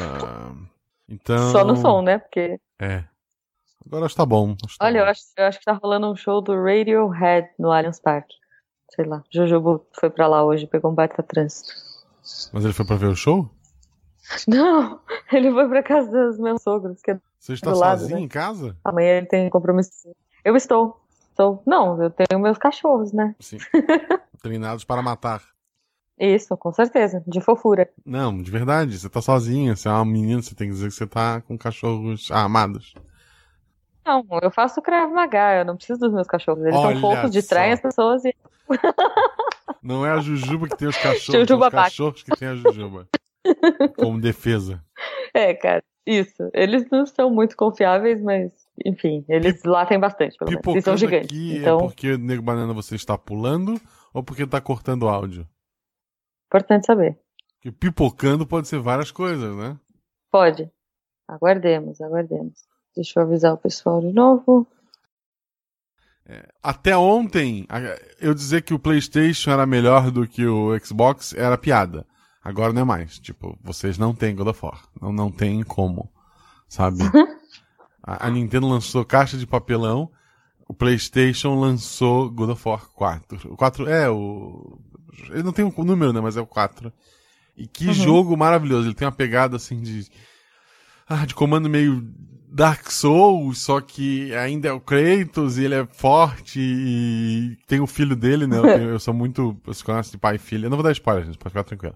Então. 1.12 1.52
Só 1.52 1.64
no 1.66 1.76
som, 1.76 2.02
né? 2.02 2.18
Porque, 2.20 2.60
É. 2.80 3.04
Agora 3.86 4.06
acho 4.06 4.14
que 4.14 4.22
tá 4.22 4.26
bom. 4.26 4.56
acho 4.66 4.78
tá 4.78 4.86
olha, 4.86 5.00
eu 5.00 5.04
bom. 5.06 5.12
acho, 5.12 5.22
eu 5.38 5.46
acho 5.46 5.60
que 5.60 5.66
tá 5.66 5.74
rolando 5.74 6.10
um 6.10 6.16
show 6.16 6.40
do 6.42 6.54
Radiohead 6.54 7.50
no 7.60 7.72
Allianz 7.72 8.00
Parque. 8.00 8.36
Sei 8.96 9.06
lá. 9.06 9.24
Jujubo 9.32 9.86
foi 10.00 10.10
pra 10.10 10.28
lá 10.28 10.44
hoje, 10.46 10.68
pegou 10.68 10.92
um 10.92 10.96
baita 10.96 11.22
trânsito. 11.24 11.74
Mas 12.54 12.64
ele 12.64 12.74
foi 12.74 12.86
pra 12.86 12.96
ver 12.96 13.08
o 13.08 13.16
show? 13.16 13.50
Não, 14.48 15.00
ele 15.32 15.52
foi 15.52 15.68
pra 15.68 15.82
casa 15.84 16.10
dos 16.12 16.38
meus 16.40 16.62
sogros, 16.62 17.02
que 17.02 17.12
é 17.12 17.20
Você 17.40 17.54
está 17.54 17.72
Do 17.72 17.80
lado, 17.80 18.00
sozinho 18.02 18.20
né? 18.20 18.26
em 18.26 18.28
casa? 18.28 18.78
amanhã 18.84 19.18
ele 19.18 19.26
tem 19.26 19.50
compromisso. 19.50 19.92
Eu 20.46 20.56
estou. 20.56 21.02
Estou. 21.32 21.64
Não, 21.66 22.02
eu 22.02 22.10
tenho 22.12 22.40
meus 22.40 22.58
cachorros, 22.58 23.12
né? 23.12 23.36
Sim. 23.40 23.58
Treinados 24.44 24.84
para 24.84 25.02
matar. 25.02 25.42
Isso, 26.22 26.56
com 26.56 26.72
certeza. 26.72 27.24
De 27.26 27.42
fofura. 27.42 27.90
Não, 28.06 28.40
de 28.40 28.52
verdade, 28.52 29.00
você 29.00 29.10
tá 29.10 29.20
sozinha, 29.24 29.76
você 29.76 29.88
é 29.88 29.92
uma 29.92 30.06
menina, 30.06 30.40
você 30.40 30.54
tem 30.54 30.68
que 30.68 30.74
dizer 30.76 30.90
que 30.90 30.94
você 30.94 31.08
tá 31.08 31.42
com 31.42 31.58
cachorros 31.58 32.30
amados. 32.30 32.94
Não, 34.06 34.24
eu 34.40 34.52
faço 34.52 34.84
Krav 34.84 35.12
Maga, 35.12 35.58
eu 35.58 35.66
não 35.66 35.76
preciso 35.76 36.00
dos 36.00 36.14
meus 36.14 36.28
cachorros. 36.28 36.64
Eles 36.64 36.76
Olha 36.76 37.00
são 37.00 37.02
fofos, 37.02 37.32
distraem 37.32 37.74
as 37.74 37.82
pessoas 37.82 38.24
e. 38.24 38.36
Não 39.82 40.06
é 40.06 40.12
a 40.12 40.20
Jujuba 40.20 40.68
que 40.68 40.78
tem 40.78 40.88
os 40.88 40.98
cachorros, 40.98 41.42
Jujuba 41.42 41.68
os 41.68 41.74
cachorros 41.74 42.24
que 42.24 42.38
tem 42.38 42.50
a 42.50 42.56
Jujuba. 42.56 43.08
Como 43.98 44.22
defesa. 44.22 44.84
É, 45.34 45.56
cara, 45.56 45.84
isso. 46.06 46.50
Eles 46.54 46.88
não 46.92 47.06
são 47.08 47.32
muito 47.32 47.56
confiáveis, 47.56 48.22
mas, 48.22 48.52
enfim, 48.86 49.26
eles 49.28 49.64
latem 49.64 50.00
bastante, 50.00 50.38
pelo 50.38 50.52
menos. 50.52 50.76
E 50.76 50.82
são 50.82 50.96
gigantes. 50.96 51.30
aqui 51.32 51.58
Então, 51.58 51.80
é 51.80 51.82
porque, 51.82 52.18
Nego 52.18 52.44
Banana, 52.44 52.74
você 52.74 52.94
está 52.94 53.18
pulando 53.18 53.82
ou 54.14 54.24
porque 54.24 54.46
tá 54.46 54.62
cortando 54.62 55.08
áudio? 55.08 55.48
Importante 56.52 56.86
saber. 56.86 57.18
Porque 57.56 57.72
pipocando 57.72 58.46
pode 58.46 58.68
ser 58.68 58.80
várias 58.80 59.10
coisas, 59.10 59.56
né? 59.56 59.80
Pode. 60.30 60.70
Aguardemos, 61.28 62.02
aguardemos. 62.02 62.60
Deixa 62.94 63.20
eu 63.20 63.24
avisar 63.24 63.54
o 63.54 63.58
pessoal 63.58 64.02
de 64.02 64.12
novo. 64.12 64.68
Até 66.62 66.96
ontem, 66.96 67.68
eu 68.20 68.34
dizer 68.34 68.62
que 68.62 68.74
o 68.74 68.80
PlayStation 68.80 69.52
era 69.52 69.66
melhor 69.66 70.12
do 70.12 70.28
que 70.28 70.46
o 70.46 70.78
Xbox 70.80 71.34
era 71.34 71.58
piada. 71.58 72.06
Agora 72.44 72.74
não 72.74 72.82
é 72.82 72.86
mais. 72.86 73.20
Tipo, 73.20 73.58
vocês 73.62 73.98
não 73.98 74.14
têm 74.14 74.36
God 74.36 74.48
of 74.48 74.66
War. 74.66 74.84
Não, 75.02 75.12
não 75.12 75.32
tem 75.32 75.64
como. 75.64 76.12
Sabe? 76.68 76.98
a, 78.04 78.28
a 78.28 78.30
Nintendo 78.30 78.68
lançou 78.68 79.06
caixa 79.06 79.38
de 79.38 79.46
papelão. 79.48 80.12
O 80.68 80.74
PlayStation 80.74 81.60
lançou 81.60 82.30
God 82.30 82.52
of 82.52 82.68
War 82.68 82.90
4. 82.90 83.52
O 83.54 83.58
4 83.58 83.90
é 83.90 84.10
o. 84.10 84.80
Ele 85.30 85.44
não 85.44 85.52
tem 85.54 85.66
um 85.66 85.84
número, 85.84 86.12
né? 86.14 86.20
Mas 86.22 86.38
é 86.38 86.42
o 86.42 86.46
4. 86.48 86.92
E 87.58 87.68
que 87.68 87.88
Uhum. 87.88 87.94
jogo 87.94 88.38
maravilhoso. 88.38 88.88
Ele 88.88 88.96
tem 88.96 89.06
uma 89.06 89.12
pegada 89.12 89.56
assim 89.56 89.80
de. 89.82 90.08
Ah, 91.08 91.26
de 91.26 91.36
comando 91.36 91.70
meio 91.70 92.02
Dark 92.50 92.90
Souls, 92.90 93.60
só 93.60 93.80
que 93.82 94.34
ainda 94.36 94.70
é 94.70 94.72
o 94.72 94.80
Kratos 94.80 95.58
e 95.58 95.66
ele 95.66 95.76
é 95.76 95.86
forte 95.86 96.60
e 96.60 97.58
tem 97.68 97.80
o 97.82 97.88
filho 97.88 98.16
dele, 98.16 98.48
né? 98.48 98.58
Eu, 98.58 98.64
tenho- 98.74 98.90
eu 98.92 99.00
sou 99.00 99.14
muito. 99.14 99.58
Sou 99.74 99.94
negócio 99.94 100.12
de 100.12 100.18
pai 100.18 100.36
e 100.36 100.40
filho. 100.40 100.66
Eu 100.66 100.70
não 100.70 100.78
vou 100.78 100.84
dar 100.84 100.92
spoiler, 100.92 101.26
gente, 101.26 101.38
pode 101.38 101.52
ficar 101.52 101.64
tranquilo. 101.64 101.96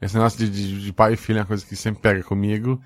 Esse 0.00 0.14
negócio 0.14 0.38
de, 0.38 0.50
de, 0.50 0.80
de 0.82 0.92
pai 0.92 1.14
e 1.14 1.16
filho 1.16 1.38
é 1.38 1.40
uma 1.42 1.46
coisa 1.46 1.64
que 1.64 1.76
sempre 1.76 2.02
pega 2.02 2.22
comigo. 2.22 2.80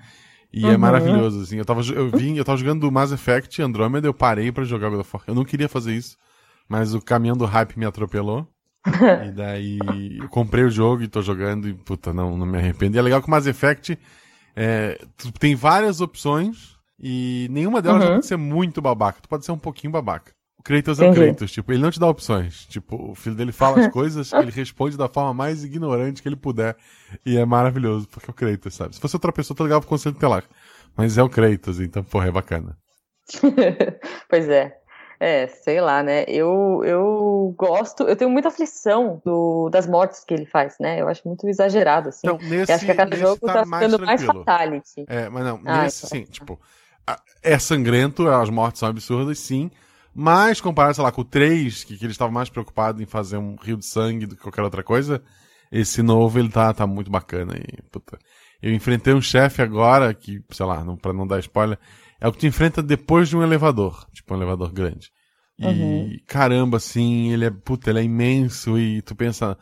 E 0.51 0.67
é 0.67 0.73
Uhum. 0.73 0.79
maravilhoso, 0.79 1.41
assim. 1.41 1.57
Eu 1.57 1.65
tava, 1.65 1.81
eu 1.93 2.09
vim, 2.09 2.35
eu 2.37 2.45
tava 2.45 2.57
jogando 2.57 2.81
do 2.81 2.91
Mass 2.91 3.11
Effect 3.11 3.61
Andromeda, 3.61 4.07
eu 4.07 4.13
parei 4.13 4.51
pra 4.51 4.63
jogar 4.63 4.89
God 4.89 5.01
of 5.01 5.09
War. 5.13 5.23
Eu 5.27 5.35
não 5.35 5.45
queria 5.45 5.69
fazer 5.69 5.93
isso, 5.95 6.17
mas 6.67 6.93
o 6.95 7.01
caminhão 7.01 7.35
do 7.37 7.45
hype 7.45 7.77
me 7.77 7.85
atropelou. 7.85 8.47
e 9.27 9.31
daí 9.31 10.17
eu 10.19 10.29
comprei 10.29 10.63
o 10.63 10.69
jogo 10.69 11.03
e 11.03 11.07
tô 11.07 11.21
jogando 11.21 11.67
e, 11.67 11.73
puta, 11.73 12.13
não, 12.13 12.37
não 12.37 12.45
me 12.45 12.57
arrependo. 12.57 12.95
E 12.95 12.99
é 12.99 13.01
legal 13.01 13.21
que 13.21 13.27
o 13.27 13.31
Mass 13.31 13.47
Effect 13.47 13.97
é, 14.55 14.99
tu 15.17 15.31
tem 15.31 15.55
várias 15.55 16.01
opções 16.01 16.75
e 16.99 17.47
nenhuma 17.51 17.81
delas 17.81 18.03
Uhum. 18.03 18.09
pode 18.13 18.25
ser 18.25 18.37
muito 18.37 18.81
babaca. 18.81 19.21
Tu 19.21 19.29
pode 19.29 19.45
ser 19.45 19.51
um 19.51 19.57
pouquinho 19.57 19.91
babaca. 19.91 20.31
O 20.59 20.63
Kratos 20.63 20.99
é 20.99 21.09
o. 21.09 21.13
Kratos, 21.13 21.51
tipo, 21.51 21.71
ele 21.71 21.81
não 21.81 21.89
te 21.89 21.99
dá 21.99 22.07
opções. 22.07 22.65
Tipo, 22.65 23.11
o 23.11 23.15
filho 23.15 23.35
dele 23.35 23.53
fala 23.53 23.79
as 23.79 23.87
coisas, 23.93 24.33
ele 24.33 24.51
responde 24.51 24.97
da 24.97 25.07
forma 25.07 25.33
mais 25.33 25.63
ignorante 25.63 26.21
que 26.21 26.27
ele 26.27 26.35
puder. 26.35 26.75
E 27.25 27.37
é 27.37 27.45
maravilhoso, 27.45 28.07
porque 28.09 28.29
é 28.29 28.31
o 28.31 28.33
Kratos, 28.33 28.75
sabe? 28.75 28.93
Se 28.95 29.01
fosse 29.01 29.15
outra 29.15 29.31
pessoa, 29.31 29.55
tu 29.55 29.63
ligava 29.63 29.79
pro 29.79 29.89
conselho 29.89 30.15
tutelar. 30.15 30.43
Mas 30.97 31.17
é 31.17 31.23
o 31.23 31.29
Kratos, 31.29 31.79
então, 31.79 32.03
porra, 32.03 32.27
é 32.27 32.31
bacana. 32.31 32.77
pois 34.29 34.49
é. 34.49 34.78
É, 35.19 35.47
sei 35.47 35.81
lá, 35.81 36.01
né? 36.01 36.23
Eu, 36.27 36.81
eu 36.85 37.53
gosto, 37.57 38.03
eu 38.03 38.15
tenho 38.15 38.29
muita 38.29 38.47
aflição 38.47 39.21
do, 39.25 39.69
das 39.69 39.85
mortes 39.85 40.23
que 40.23 40.33
ele 40.33 40.45
faz, 40.45 40.77
né? 40.79 41.01
Eu 41.01 41.09
acho 41.09 41.27
muito 41.27 41.45
exagerado, 41.47 42.07
assim. 42.07 42.21
Então, 42.23 42.39
nesse, 42.41 42.71
eu 42.71 42.75
acho 42.75 42.85
que 42.85 42.91
a 42.91 42.95
cada 42.95 43.17
jogo 43.17 43.39
tá, 43.45 43.53
tá, 43.53 43.65
mais 43.65 43.91
ficando 43.91 44.05
mais 44.05 44.21
tranquilo. 44.21 44.45
fatality. 44.45 45.05
É, 45.09 45.27
mas 45.29 45.43
não, 45.43 45.61
Ah, 45.65 45.83
nesse, 45.83 46.05
então. 46.05 46.09
sim, 46.09 46.23
tipo, 46.31 46.59
é 47.43 47.59
sangrento, 47.59 48.27
as 48.29 48.49
mortes 48.49 48.79
são 48.79 48.89
absurdas, 48.89 49.39
sim, 49.39 49.69
mas 50.13 50.61
comparado, 50.61 50.95
sei 50.95 51.03
lá, 51.03 51.11
com 51.11 51.21
o 51.21 51.25
3, 51.25 51.83
que, 51.83 51.97
que 51.97 52.05
eles 52.05 52.13
estavam 52.13 52.33
mais 52.33 52.49
preocupados 52.49 53.01
em 53.01 53.05
fazer 53.05 53.37
um 53.37 53.55
rio 53.55 53.77
de 53.77 53.85
sangue 53.85 54.25
do 54.25 54.35
que 54.35 54.41
qualquer 54.41 54.61
outra 54.61 54.83
coisa, 54.83 55.21
esse 55.71 56.01
novo, 56.01 56.39
ele 56.39 56.49
tá, 56.49 56.73
tá 56.73 56.87
muito 56.87 57.11
bacana 57.11 57.55
e, 57.57 57.81
puta. 57.91 58.17
Eu 58.61 58.73
enfrentei 58.73 59.13
um 59.13 59.21
chefe 59.21 59.61
agora, 59.61 60.13
que, 60.13 60.43
sei 60.51 60.65
lá, 60.65 60.83
não, 60.83 60.97
pra 60.97 61.13
não 61.13 61.25
dar 61.25 61.39
spoiler, 61.39 61.77
é 62.19 62.27
o 62.27 62.31
que 62.31 62.39
te 62.39 62.47
enfrenta 62.47 62.81
depois 62.83 63.29
de 63.29 63.37
um 63.37 63.43
elevador, 63.43 64.05
tipo 64.13 64.33
um 64.33 64.37
elevador 64.37 64.71
grande. 64.71 65.09
E, 65.57 65.65
Uhum. 65.65 66.17
caramba, 66.27 66.77
assim, 66.77 67.31
ele 67.31 67.45
é, 67.45 67.51
puta, 67.51 67.89
ele 67.89 67.99
é 67.99 68.03
imenso 68.03 68.77
e 68.79 69.01
tu 69.01 69.15
pensa, 69.15 69.57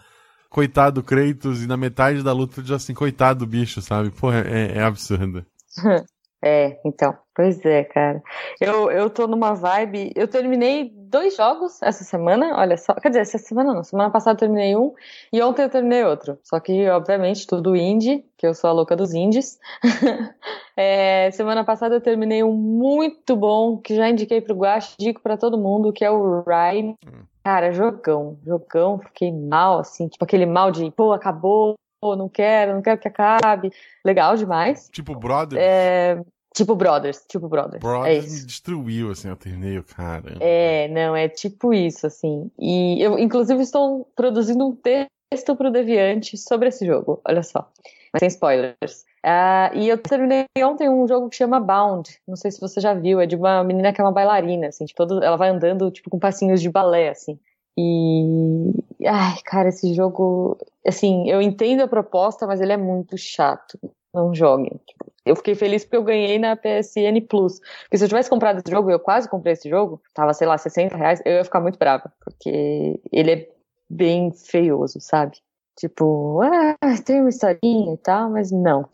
coitado 0.50 1.02
do 1.02 1.06
Kratos, 1.06 1.63
e 1.63 1.67
na 1.67 1.78
metade 1.78 2.22
da 2.24 2.34
luta 2.34 2.62
tu 2.62 2.67
já 2.67 2.76
assim, 2.76 2.93
coitado 2.93 3.39
do 3.39 3.48
bicho, 3.50 3.82
sabe? 3.82 4.12
Porra, 4.12 4.39
é, 4.41 4.78
é 4.78 4.84
absurdo. 4.84 5.46
É, 6.47 6.79
então, 6.86 7.13
pois 7.36 7.63
é, 7.65 7.83
cara. 7.83 8.23
Eu, 8.62 8.89
eu 8.89 9.10
tô 9.10 9.27
numa 9.27 9.53
vibe. 9.53 10.13
Eu 10.15 10.29
terminei 10.29 10.89
dois 10.95 11.36
jogos 11.36 11.81
essa 11.81 12.05
semana, 12.05 12.57
olha 12.57 12.77
só. 12.77 12.93
Quer 12.95 13.10
dizer, 13.10 13.21
essa 13.21 13.38
semana 13.38 13.73
não. 13.73 13.83
Semana 13.83 14.10
passada 14.10 14.36
eu 14.36 14.39
terminei 14.39 14.73
um 14.73 14.93
e 15.33 15.41
ontem 15.41 15.63
eu 15.63 15.69
terminei 15.69 16.05
outro. 16.05 16.39
Só 16.43 16.57
que, 16.62 16.88
obviamente, 16.89 17.45
tudo 17.45 17.75
indie, 17.75 18.23
que 18.38 18.47
eu 18.47 18.53
sou 18.53 18.69
a 18.69 18.73
louca 18.73 18.95
dos 18.95 19.13
indies. 19.13 19.60
É, 20.79 21.31
semana 21.31 21.63
passada 21.63 21.95
eu 21.95 22.01
terminei 22.01 22.43
um 22.43 22.53
muito 22.53 23.36
bom, 23.36 23.77
que 23.77 23.95
já 23.95 24.07
indiquei 24.07 24.39
pro 24.39 24.53
Guache, 24.53 24.93
digo 24.99 25.19
pra 25.19 25.36
todo 25.36 25.57
mundo, 25.57 25.91
que 25.91 26.05
é 26.05 26.12
o 26.12 26.43
Rhyme. 26.43 26.95
Cara, 27.43 27.71
jogão, 27.71 28.38
jogão, 28.45 28.99
fiquei 28.99 29.31
mal, 29.31 29.79
assim, 29.79 30.07
tipo 30.07 30.23
aquele 30.23 30.45
mal 30.45 30.69
de, 30.69 30.91
pô, 30.91 31.13
acabou, 31.13 31.75
não 32.03 32.29
quero, 32.29 32.75
não 32.75 32.83
quero 32.83 32.99
que 32.99 33.07
acabe. 33.07 33.71
Legal 34.05 34.36
demais. 34.36 34.88
Tipo, 34.91 35.15
Brother, 35.15 35.60
É, 35.60 36.21
tipo 36.58 36.76
Brothers, 36.76 37.24
tipo 37.28 37.48
Brothers. 37.48 37.76
é 37.76 37.80
Brothers 37.80 38.26
isso. 38.26 38.41
me 38.41 38.46
destruiu, 38.48 39.12
assim, 39.12 39.30
eu 39.30 39.36
terminei 39.36 39.78
o 39.78 39.84
cara. 39.84 40.36
É, 40.39 40.88
não, 40.89 41.15
é 41.15 41.30
tipo 41.30 41.74
isso, 41.74 42.08
assim. 42.08 42.52
E 42.60 43.02
eu, 43.02 43.17
inclusive, 43.20 43.62
estou 43.62 44.10
produzindo 44.15 44.65
um 44.65 44.76
texto 44.76 45.56
pro 45.56 45.72
Deviante 45.72 46.38
sobre 46.38 46.70
esse 46.70 46.86
jogo, 46.86 47.22
olha 47.24 47.43
só. 47.43 47.70
Mas 48.12 48.20
sem 48.20 48.28
spoilers. 48.28 49.06
Ah, 49.24 49.72
e 49.74 49.88
eu 49.89 49.98
terminei 49.98 50.46
ontem 50.60 50.89
um 50.89 51.08
jogo 51.08 51.30
que 51.30 51.36
chama 51.36 51.60
Bound. 51.60 52.10
Não 52.28 52.36
sei 52.36 52.50
se 52.50 52.60
você 52.60 52.80
já 52.80 52.93
viu, 52.93 53.20
é 53.20 53.26
de 53.26 53.36
uma 53.36 53.63
menina 53.63 53.93
que 53.93 54.02
é 54.02 54.04
uma 54.04 54.12
bailarina, 54.12 54.67
assim, 54.67 54.86
tipo, 54.86 55.04
ela 55.04 55.36
vai 55.36 55.50
andando, 55.50 55.91
tipo, 55.91 56.10
com 56.10 56.17
passinhos 56.17 56.62
de 56.62 56.70
balé, 56.70 57.10
assim. 57.10 57.38
E. 57.78 58.72
Ai, 59.06 59.38
cara, 59.46 59.70
esse 59.70 59.93
jogo. 59.93 60.58
Assim, 60.86 61.30
eu 61.30 61.41
entendo 61.41 61.82
a 61.82 61.88
proposta, 61.88 62.48
mas 62.48 62.60
ele 62.60 62.74
é 62.74 62.78
muito 62.78 63.17
chato. 63.17 63.78
Não 64.17 64.34
joguem. 64.34 64.71
Tipo, 64.88 65.13
eu 65.23 65.36
fiquei 65.36 65.53
feliz 65.53 65.84
porque 65.84 65.97
eu 65.97 66.03
ganhei 66.03 66.39
na 66.39 66.56
PSN 66.56 67.21
Plus. 67.30 67.60
Porque 67.84 67.97
se 67.97 68.03
eu 68.03 68.08
tivesse 68.08 68.30
comprado 68.30 68.58
esse 68.58 68.71
jogo, 68.71 68.89
eu 68.89 68.99
quase 68.99 69.30
comprei 69.30 69.53
esse 69.53 69.69
jogo, 69.69 70.01
tava, 70.12 70.34
sei 70.34 70.47
lá, 70.47 70.58
60 70.58 70.97
reais, 70.97 71.21
eu 71.23 71.34
ia 71.34 71.43
ficar 71.43 71.62
muito 71.62 71.77
brava. 71.77 72.12
Porque 72.19 72.99
ele 73.12 73.32
é 73.32 73.49
bem 73.88 74.32
feioso, 74.32 74.99
sabe? 74.99 75.38
Tipo, 75.77 76.41
ah, 76.41 76.75
tem 77.06 77.21
uma 77.21 77.30
historinha 77.30 77.93
e 77.93 77.97
tal, 77.97 78.32
mas 78.32 78.51
não. 78.51 78.89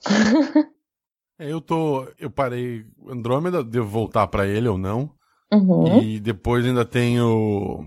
É, 1.39 1.51
eu 1.51 1.59
tô. 1.59 2.07
Eu 2.19 2.29
parei 2.29 2.86
Andrômeda, 3.07 3.63
devo 3.63 3.88
voltar 3.88 4.27
pra 4.27 4.45
ele 4.45 4.67
ou 4.67 4.77
não. 4.77 5.09
Uhum. 5.51 5.99
E 5.99 6.19
depois 6.19 6.63
ainda 6.63 6.86
tem 6.86 7.19
o 7.19 7.83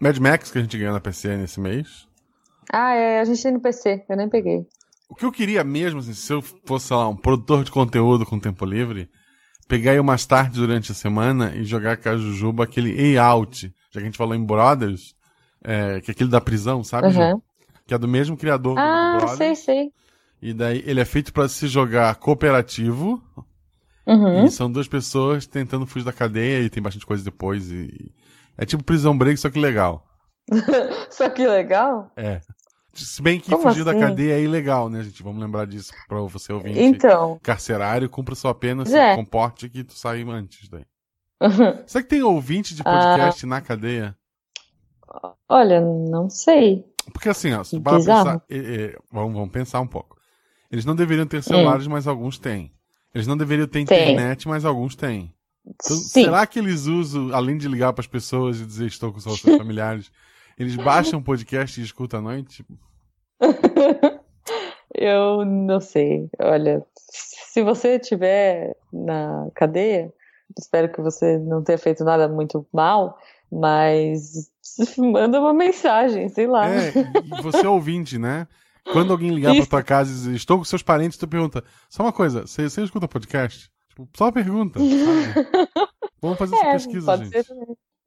Mad 0.00 0.16
Max, 0.18 0.50
que 0.50 0.58
a 0.58 0.62
gente 0.62 0.78
ganhou 0.78 0.94
na 0.94 1.00
PCN 1.00 1.44
esse 1.44 1.60
mês. 1.60 2.08
Ah, 2.72 2.94
é, 2.94 3.20
a 3.20 3.24
gente 3.24 3.42
tem 3.42 3.52
no 3.52 3.60
PC, 3.60 4.04
eu 4.08 4.16
nem 4.16 4.28
peguei. 4.28 4.66
O 5.08 5.14
que 5.14 5.24
eu 5.24 5.32
queria 5.32 5.64
mesmo, 5.64 6.00
assim, 6.00 6.12
se 6.12 6.32
eu 6.32 6.42
fosse, 6.42 6.88
sei 6.88 6.96
lá, 6.96 7.08
um 7.08 7.16
produtor 7.16 7.64
de 7.64 7.70
conteúdo 7.70 8.26
com 8.26 8.38
tempo 8.38 8.64
livre, 8.64 9.08
pegar 9.66 9.92
aí 9.92 10.00
umas 10.00 10.26
tardes 10.26 10.58
durante 10.58 10.92
a 10.92 10.94
semana 10.94 11.54
e 11.56 11.64
jogar 11.64 11.96
com 11.96 12.08
a 12.10 12.16
Jujuba 12.16 12.64
aquele 12.64 13.16
A-Out, 13.18 13.72
já 13.90 13.92
que 13.92 13.98
a 13.98 14.04
gente 14.04 14.18
falou 14.18 14.34
em 14.34 14.44
Brothers, 14.44 15.14
é, 15.64 16.00
que 16.00 16.10
é 16.10 16.12
aquele 16.12 16.30
da 16.30 16.40
prisão, 16.40 16.84
sabe? 16.84 17.08
Uhum. 17.08 17.40
Que 17.86 17.94
é 17.94 17.98
do 17.98 18.06
mesmo 18.06 18.36
criador 18.36 18.74
do 18.74 18.80
Ah, 18.80 19.16
Brothers. 19.18 19.38
sei, 19.38 19.54
sei. 19.54 19.92
E 20.40 20.52
daí 20.52 20.82
ele 20.86 21.00
é 21.00 21.04
feito 21.04 21.32
pra 21.32 21.48
se 21.48 21.66
jogar 21.68 22.14
cooperativo. 22.16 23.22
Uhum. 24.06 24.44
E 24.44 24.50
são 24.50 24.70
duas 24.70 24.86
pessoas 24.88 25.46
tentando 25.46 25.86
fugir 25.86 26.04
da 26.04 26.12
cadeia 26.12 26.62
e 26.62 26.70
tem 26.70 26.82
bastante 26.82 27.06
coisa 27.06 27.24
depois. 27.24 27.70
E... 27.70 28.12
É 28.56 28.64
tipo 28.64 28.84
prisão 28.84 29.16
break, 29.16 29.38
só 29.38 29.50
que 29.50 29.58
legal. 29.58 30.04
Só 31.10 31.28
que 31.28 31.46
legal. 31.46 32.10
É. 32.16 32.40
Se 33.04 33.22
bem 33.22 33.38
que 33.40 33.50
Como 33.50 33.62
fugir 33.62 33.84
da 33.84 33.90
assim? 33.92 34.00
cadeia 34.00 34.34
é 34.34 34.42
ilegal, 34.42 34.88
né, 34.88 35.02
gente? 35.02 35.22
Vamos 35.22 35.40
lembrar 35.42 35.66
disso 35.66 35.92
pra 36.08 36.20
você 36.20 36.52
ouvinte. 36.52 36.78
Então. 36.78 37.38
Carcerário, 37.42 38.08
cumpra 38.08 38.34
sua 38.34 38.54
pena, 38.54 38.84
se 38.84 38.96
É. 38.96 39.14
comporte 39.16 39.68
que 39.68 39.84
tu 39.84 39.94
sai 39.94 40.22
antes 40.22 40.68
daí. 40.68 40.84
Será 41.86 42.02
que 42.02 42.08
tem 42.08 42.22
ouvinte 42.22 42.74
de 42.74 42.82
podcast 42.82 43.46
na 43.46 43.60
cadeia? 43.60 44.16
Olha, 45.48 45.80
não 45.80 46.28
sei. 46.28 46.84
Porque 47.12 47.28
assim, 47.28 47.52
ó, 47.54 47.64
se 47.64 47.80
pensar. 47.80 48.42
é, 48.50 48.56
é, 48.58 48.96
vamos, 49.10 49.32
vamos 49.34 49.50
pensar 49.50 49.80
um 49.80 49.86
pouco. 49.86 50.16
Eles 50.70 50.84
não 50.84 50.94
deveriam 50.94 51.26
ter 51.26 51.42
celulares, 51.42 51.86
mas 51.86 52.06
alguns 52.06 52.38
têm. 52.38 52.72
Eles 53.14 53.26
não 53.26 53.36
deveriam 53.36 53.66
ter 53.66 53.80
internet, 53.80 54.46
mas 54.46 54.64
alguns 54.66 54.94
têm. 54.94 55.32
Então, 55.66 55.96
Sim. 55.96 56.24
será 56.24 56.46
que 56.46 56.58
eles 56.58 56.86
usam, 56.86 57.34
além 57.34 57.56
de 57.56 57.68
ligar 57.68 57.92
para 57.92 58.02
as 58.02 58.06
pessoas 58.06 58.60
e 58.60 58.66
dizer 58.66 58.86
estou 58.86 59.10
com 59.12 59.18
os 59.18 59.24
seus 59.24 59.40
familiares, 59.58 60.10
eles 60.58 60.76
baixam 60.76 61.18
o 61.20 61.22
podcast 61.22 61.80
e 61.80 61.84
escutam 61.84 62.20
à 62.20 62.22
noite? 62.22 62.64
Eu 64.94 65.44
não 65.44 65.80
sei. 65.80 66.28
Olha, 66.40 66.84
se 66.96 67.62
você 67.62 67.96
estiver 67.96 68.76
na 68.92 69.48
cadeia, 69.54 70.12
espero 70.58 70.90
que 70.90 71.00
você 71.00 71.38
não 71.38 71.62
tenha 71.62 71.78
feito 71.78 72.04
nada 72.04 72.28
muito 72.28 72.66
mal, 72.72 73.18
mas 73.50 74.50
manda 74.98 75.40
uma 75.40 75.52
mensagem, 75.54 76.28
sei 76.28 76.46
lá. 76.46 76.68
É, 76.68 76.92
você 77.42 77.66
é 77.66 77.68
ouvinte, 77.68 78.18
né? 78.18 78.46
Quando 78.92 79.12
alguém 79.12 79.30
ligar 79.30 79.50
pra 79.50 79.60
Isso. 79.60 79.70
tua 79.70 79.82
casa 79.82 80.10
e 80.10 80.14
dizer, 80.14 80.34
estou 80.34 80.58
com 80.58 80.64
seus 80.64 80.82
parentes, 80.82 81.18
tu 81.18 81.28
pergunta, 81.28 81.62
só 81.90 82.02
uma 82.02 82.12
coisa, 82.12 82.46
você, 82.46 82.68
você 82.68 82.82
escuta 82.82 83.06
podcast? 83.06 83.70
Tipo, 83.90 84.08
só 84.16 84.24
uma 84.24 84.32
pergunta, 84.32 84.78
sabe? 84.80 84.88
Vamos 86.22 86.38
fazer 86.38 86.56
essa 86.56 86.66
É, 86.66 86.72
pesquisa, 86.72 87.06
pode 87.06 87.24
gente. 87.26 87.44
ser. 87.44 87.54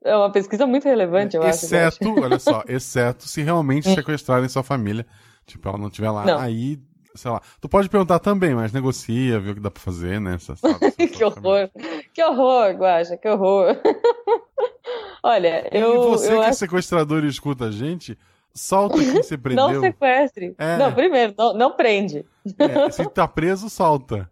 É 0.03 0.15
uma 0.15 0.31
pesquisa 0.31 0.65
muito 0.65 0.85
relevante, 0.85 1.35
eu 1.35 1.43
acho. 1.43 1.71
né? 1.71 1.87
exceto, 1.87 2.19
olha 2.21 2.39
só, 2.39 2.63
exceto 2.67 3.27
se 3.27 3.41
realmente 3.41 3.93
sequestrarem 3.93 4.49
sua 4.49 4.63
família, 4.63 5.05
tipo, 5.45 5.67
ela 5.69 5.77
não 5.77 5.87
estiver 5.87 6.09
lá, 6.09 6.25
Não. 6.25 6.39
aí, 6.39 6.79
sei 7.13 7.29
lá. 7.29 7.41
Tu 7.59 7.69
pode 7.69 7.87
perguntar 7.89 8.17
também, 8.19 8.55
mas 8.55 8.71
negocia, 8.73 9.39
vê 9.39 9.51
o 9.51 9.53
que 9.55 9.59
dá 9.61 9.69
pra 9.69 9.81
fazer, 9.81 10.19
né? 10.19 10.37
Sabe, 10.39 10.59
essa 10.63 10.91
que 11.07 11.07
família. 11.07 11.27
horror. 11.27 11.69
Que 12.13 12.23
horror, 12.23 12.71
Guaxa, 12.77 13.15
que 13.17 13.27
horror. 13.29 13.77
Olha, 15.23 15.67
eu. 15.71 15.93
e 15.93 16.07
você 16.07 16.27
eu 16.33 16.39
que 16.39 16.45
é 16.45 16.49
acho... 16.49 16.59
sequestrador 16.59 17.23
e 17.23 17.27
escuta 17.27 17.65
a 17.65 17.71
gente, 17.71 18.17
solta 18.55 18.97
quem 18.97 19.13
você 19.21 19.35
Não 19.35 19.41
prendeu. 19.43 19.81
sequestre. 19.81 20.55
É. 20.57 20.77
Não, 20.77 20.91
primeiro, 20.91 21.33
não, 21.37 21.53
não 21.53 21.71
prende. 21.75 22.25
É, 22.57 22.89
se 22.89 23.07
tá 23.09 23.27
preso, 23.27 23.69
solta. 23.69 24.27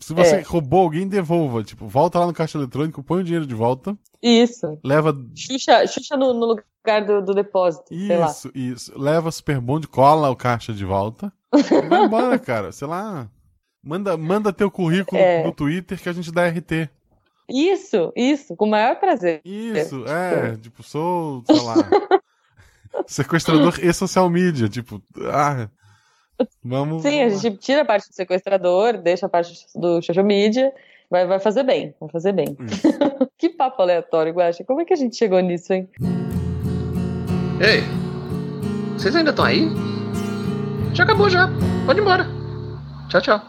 Se 0.00 0.12
você 0.14 0.36
É. 0.36 0.40
roubou 0.42 0.80
alguém, 0.80 1.06
devolva. 1.06 1.62
Tipo, 1.62 1.86
volta 1.86 2.18
lá 2.18 2.26
no 2.26 2.32
caixa 2.32 2.56
eletrônico, 2.58 3.02
põe 3.02 3.20
o 3.20 3.24
dinheiro 3.24 3.46
de 3.46 3.54
volta, 3.54 3.96
Isso. 4.22 4.78
leva. 4.84 5.14
Xuxa, 5.36 5.86
Xuxa 5.86 6.16
no, 6.16 6.32
no 6.32 6.46
lugar 6.46 7.04
do, 7.06 7.22
do 7.22 7.34
depósito. 7.34 7.92
Isso, 7.92 8.50
isso. 8.54 8.98
Leva 8.98 9.30
Super 9.30 9.60
Bond, 9.60 9.86
cola 9.88 10.30
o 10.30 10.36
caixa 10.36 10.72
de 10.72 10.84
volta. 10.84 11.32
E 11.54 11.88
vai 11.88 12.04
embora, 12.04 12.38
cara. 12.40 12.72
Sei 12.72 12.88
lá. 12.88 13.28
Manda, 13.82 14.16
manda 14.16 14.52
teu 14.52 14.70
currículo 14.70 15.20
É. 15.20 15.42
no 15.44 15.52
Twitter 15.52 16.00
que 16.00 16.08
a 16.08 16.12
gente 16.12 16.30
dá 16.32 16.46
RT. 16.48 16.88
Isso, 17.52 18.12
isso, 18.14 18.54
com 18.54 18.66
o 18.66 18.70
maior 18.70 18.96
prazer. 19.00 19.40
Isso, 19.44 20.04
é. 20.06 20.56
Tipo, 20.56 20.82
sou, 20.82 21.42
sei 21.46 21.60
lá. 21.62 21.74
sequestrador 23.06 23.78
e 23.82 23.92
social 23.92 24.28
media. 24.30 24.68
Tipo, 24.68 25.02
ah. 25.32 25.68
Vamos. 26.64 27.02
Sim, 27.02 27.20
a 27.20 27.24
vamos 27.24 27.34
lá. 27.34 27.40
gente 27.42 27.58
tira 27.58 27.82
a 27.82 27.84
parte 27.84 28.08
do 28.08 28.14
sequestrador, 28.14 28.98
deixa 28.98 29.26
a 29.26 29.28
parte 29.28 29.66
do 29.74 30.02
social 30.02 30.24
media, 30.24 30.72
vai, 31.10 31.26
vai 31.26 31.38
fazer 31.38 31.62
bem, 31.62 31.94
vai 32.00 32.08
fazer 32.10 32.32
bem. 32.32 32.56
Que 33.36 33.48
papo 33.48 33.80
aleatório, 33.80 34.32
Guaxa. 34.34 34.64
Como 34.64 34.80
é 34.82 34.84
que 34.84 34.92
a 34.92 34.96
gente 34.96 35.16
chegou 35.16 35.40
nisso, 35.40 35.72
hein? 35.72 35.88
Ei, 37.60 37.82
vocês 38.98 39.14
ainda 39.16 39.30
estão 39.30 39.44
aí? 39.44 39.66
Já 40.92 41.04
acabou 41.04 41.28
já. 41.30 41.48
Pode 41.86 42.00
ir 42.00 42.02
embora. 42.02 42.26
Tchau, 43.08 43.20
tchau. 43.20 43.38